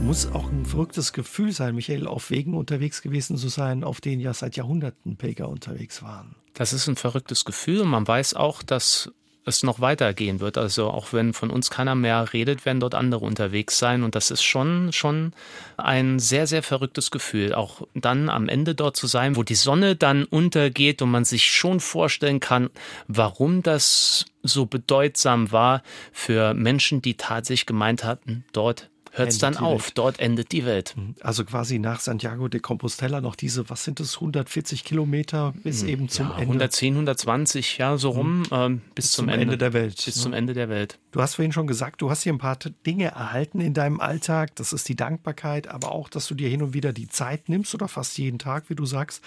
[0.09, 4.23] muss auch ein verrücktes Gefühl sein, Michael, auf Wegen unterwegs gewesen zu sein, auf denen
[4.23, 6.35] ja seit Jahrhunderten Pilger unterwegs waren.
[6.55, 7.85] Das ist ein verrücktes Gefühl.
[7.85, 9.13] Man weiß auch, dass
[9.45, 10.57] es noch weitergehen wird.
[10.57, 14.03] Also auch wenn von uns keiner mehr redet, werden dort andere unterwegs sein.
[14.03, 15.35] Und das ist schon, schon
[15.77, 17.53] ein sehr, sehr verrücktes Gefühl.
[17.53, 21.45] Auch dann am Ende dort zu sein, wo die Sonne dann untergeht und man sich
[21.45, 22.71] schon vorstellen kann,
[23.09, 25.83] warum das so bedeutsam war
[26.13, 28.89] für Menschen, die tatsächlich gemeint hatten, dort
[29.19, 29.85] hört es dann auf.
[29.87, 29.99] Welt.
[29.99, 30.95] Dort endet die Welt.
[30.97, 31.15] Mhm.
[31.21, 35.89] Also quasi nach Santiago de Compostela noch diese, was sind das, 140 Kilometer bis mhm.
[35.89, 36.43] eben zum ja, Ende?
[36.43, 38.47] 110, 120, ja, so rum, mhm.
[38.53, 40.03] ähm, bis, bis, zum, zum Ende, Ende, der Welt.
[40.05, 40.23] Bis ne?
[40.23, 40.99] zum Ende der Welt.
[41.11, 44.55] Du hast vorhin schon gesagt, du hast hier ein paar Dinge erhalten in deinem Alltag.
[44.57, 47.75] Das ist die Dankbarkeit, aber auch, dass du dir hin und wieder die Zeit nimmst
[47.75, 49.23] oder fast jeden Tag, wie du sagst,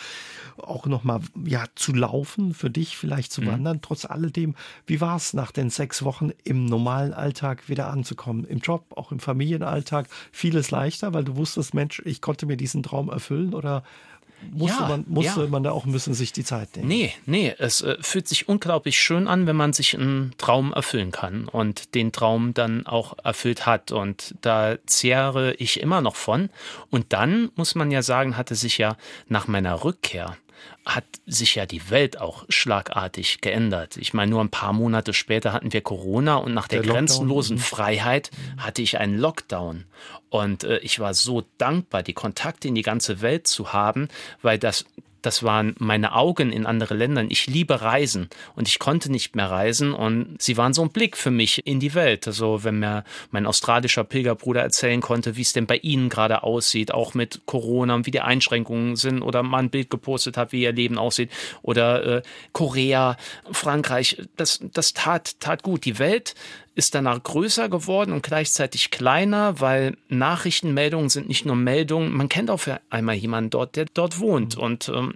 [0.57, 3.47] auch nochmal ja, zu laufen, für dich vielleicht zu mhm.
[3.47, 3.81] wandern.
[3.81, 8.45] Trotz alledem, wie war es nach den sechs Wochen im normalen Alltag wieder anzukommen?
[8.45, 9.80] Im Job, auch im Familienalltag?
[9.81, 13.83] Alltag vieles leichter, weil du wusstest, Mensch, ich konnte mir diesen Traum erfüllen oder
[14.51, 15.47] musste, ja, man, musste ja.
[15.47, 16.87] man da auch ein bisschen sich die Zeit nehmen?
[16.87, 21.11] Nee, nee, es äh, fühlt sich unglaublich schön an, wenn man sich einen Traum erfüllen
[21.11, 23.91] kann und den Traum dann auch erfüllt hat.
[23.91, 26.49] Und da zehre ich immer noch von.
[26.91, 30.37] Und dann, muss man ja sagen, hatte sich ja nach meiner Rückkehr
[30.85, 33.97] hat sich ja die Welt auch schlagartig geändert.
[33.97, 37.57] Ich meine, nur ein paar Monate später hatten wir Corona und nach der, der grenzenlosen
[37.57, 37.61] mhm.
[37.61, 39.85] Freiheit hatte ich einen Lockdown.
[40.29, 44.07] Und äh, ich war so dankbar, die Kontakte in die ganze Welt zu haben,
[44.41, 44.85] weil das
[45.21, 47.27] das waren meine Augen in andere Ländern.
[47.29, 51.17] Ich liebe Reisen und ich konnte nicht mehr reisen und sie waren so ein Blick
[51.17, 52.27] für mich in die Welt.
[52.27, 56.93] Also wenn mir mein australischer Pilgerbruder erzählen konnte, wie es denn bei ihnen gerade aussieht,
[56.93, 60.63] auch mit Corona und wie die Einschränkungen sind oder mal ein Bild gepostet hat, wie
[60.63, 63.17] ihr Leben aussieht oder äh, Korea,
[63.51, 65.85] Frankreich, das, das tat, tat gut.
[65.85, 66.35] Die Welt
[66.73, 72.11] ist danach größer geworden und gleichzeitig kleiner, weil Nachrichtenmeldungen sind nicht nur Meldungen.
[72.13, 74.63] Man kennt auch einmal jemanden dort, der dort wohnt mhm.
[74.63, 75.13] und ähm,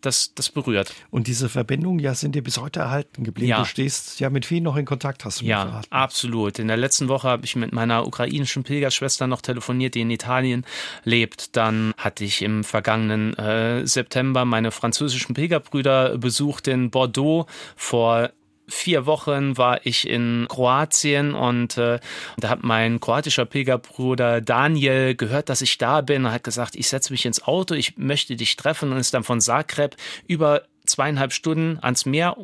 [0.00, 0.92] das, das berührt.
[1.10, 3.50] Und diese Verbindungen ja sind dir bis heute erhalten geblieben.
[3.50, 3.58] Ja.
[3.60, 6.58] Du stehst ja mit vielen noch in Kontakt, hast du Ja, mir absolut.
[6.58, 10.64] In der letzten Woche habe ich mit meiner ukrainischen Pilgerschwester noch telefoniert, die in Italien
[11.04, 11.56] lebt.
[11.56, 17.46] Dann hatte ich im vergangenen äh, September meine französischen Pilgerbrüder besucht in Bordeaux.
[17.76, 18.30] Vor
[18.68, 21.98] vier Wochen war ich in Kroatien und äh,
[22.36, 26.88] da hat mein kroatischer Pilgerbruder Daniel gehört, dass ich da bin und hat gesagt, ich
[26.88, 29.96] setze mich ins Auto, ich möchte dich treffen und ist dann von Zagreb
[30.26, 32.36] über zweieinhalb Stunden ans Meer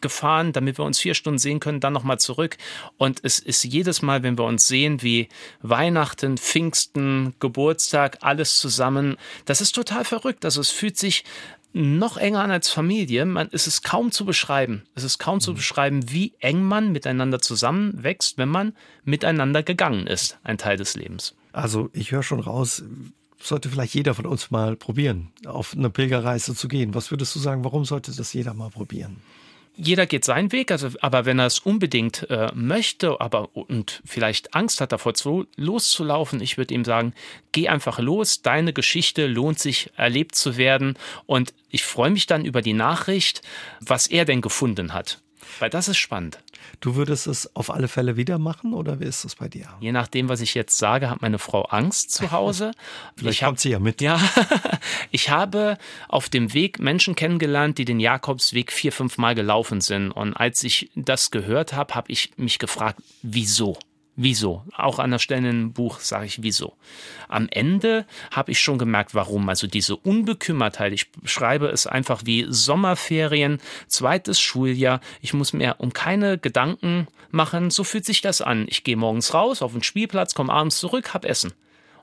[0.00, 2.56] gefahren, damit wir uns vier Stunden sehen können, dann nochmal zurück.
[2.96, 5.28] Und es ist jedes Mal, wenn wir uns sehen, wie
[5.62, 9.16] Weihnachten, Pfingsten, Geburtstag, alles zusammen.
[9.46, 10.44] Das ist total verrückt.
[10.44, 11.24] Also es fühlt sich
[11.76, 13.26] noch enger an als Familie.
[13.26, 14.82] Man, es ist kaum zu beschreiben.
[14.94, 15.40] Es ist kaum mhm.
[15.40, 18.72] zu beschreiben, wie eng man miteinander zusammenwächst, wenn man
[19.04, 21.34] miteinander gegangen ist, ein Teil des Lebens.
[21.52, 22.82] Also ich höre schon raus,
[23.38, 26.94] sollte vielleicht jeder von uns mal probieren, auf eine Pilgerreise zu gehen.
[26.94, 29.18] Was würdest du sagen, warum sollte das jeder mal probieren?
[29.76, 34.54] Jeder geht seinen Weg, also, aber wenn er es unbedingt äh, möchte, aber und vielleicht
[34.54, 37.12] Angst hat davor zu, loszulaufen, ich würde ihm sagen,
[37.52, 42.44] geh einfach los, deine Geschichte lohnt sich erlebt zu werden und ich freue mich dann
[42.44, 43.42] über die Nachricht,
[43.80, 45.20] was er denn gefunden hat.
[45.58, 46.38] Weil das ist spannend.
[46.80, 49.68] Du würdest es auf alle Fälle wieder machen oder wie ist das bei dir?
[49.80, 52.72] Je nachdem, was ich jetzt sage, hat meine Frau Angst zu Hause.
[53.16, 54.00] Vielleicht ich kommt sie ja mit.
[54.00, 54.20] Ja,
[55.10, 60.10] ich habe auf dem Weg Menschen kennengelernt, die den Jakobsweg vier, fünf Mal gelaufen sind.
[60.10, 63.78] Und als ich das gehört habe, habe ich mich gefragt, wieso?
[64.18, 64.64] Wieso?
[64.74, 66.74] Auch an der Stelle im Buch sage ich wieso.
[67.28, 69.46] Am Ende habe ich schon gemerkt, warum.
[69.50, 70.94] Also diese Unbekümmertheit.
[70.94, 75.00] Ich schreibe es einfach wie Sommerferien, zweites Schuljahr.
[75.20, 77.70] Ich muss mir um keine Gedanken machen.
[77.70, 78.64] So fühlt sich das an.
[78.68, 81.52] Ich gehe morgens raus auf den Spielplatz, komme abends zurück, hab Essen.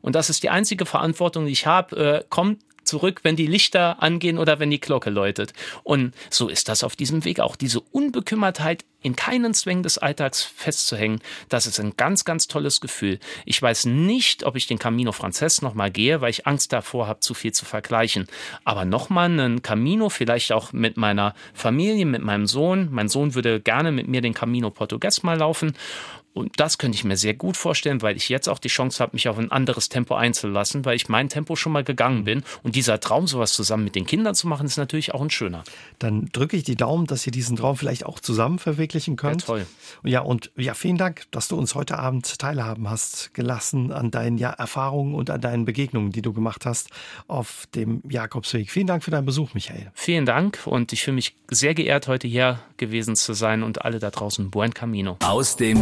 [0.01, 1.95] Und das ist die einzige Verantwortung, die ich habe.
[1.95, 5.53] Äh, kommt zurück, wenn die Lichter angehen oder wenn die Glocke läutet.
[5.83, 7.55] Und so ist das auf diesem Weg auch.
[7.55, 11.19] Diese Unbekümmertheit in keinen Zwängen des Alltags festzuhängen,
[11.49, 13.19] das ist ein ganz, ganz tolles Gefühl.
[13.45, 17.19] Ich weiß nicht, ob ich den Camino Frances nochmal gehe, weil ich Angst davor habe,
[17.19, 18.27] zu viel zu vergleichen.
[18.63, 22.87] Aber nochmal einen Camino, vielleicht auch mit meiner Familie, mit meinem Sohn.
[22.91, 25.75] Mein Sohn würde gerne mit mir den Camino Portugues mal laufen.
[26.33, 29.11] Und das könnte ich mir sehr gut vorstellen, weil ich jetzt auch die Chance habe,
[29.13, 32.43] mich auf ein anderes Tempo einzulassen, weil ich mein Tempo schon mal gegangen bin.
[32.63, 35.63] Und dieser Traum, sowas zusammen mit den Kindern zu machen, ist natürlich auch ein schöner.
[35.99, 39.41] Dann drücke ich die Daumen, dass ihr diesen Traum vielleicht auch zusammen verwirklichen könnt.
[39.41, 39.67] Ja, toll.
[40.03, 44.37] Ja, und ja, vielen Dank, dass du uns heute Abend teilhaben hast gelassen an deinen
[44.37, 46.89] ja, Erfahrungen und an deinen Begegnungen, die du gemacht hast
[47.27, 48.71] auf dem Jakobsweg.
[48.71, 49.91] Vielen Dank für deinen Besuch, Michael.
[49.93, 53.99] Vielen Dank und ich fühle mich sehr geehrt, heute hier gewesen zu sein und alle
[53.99, 55.17] da draußen Buen Camino.
[55.23, 55.81] Aus dem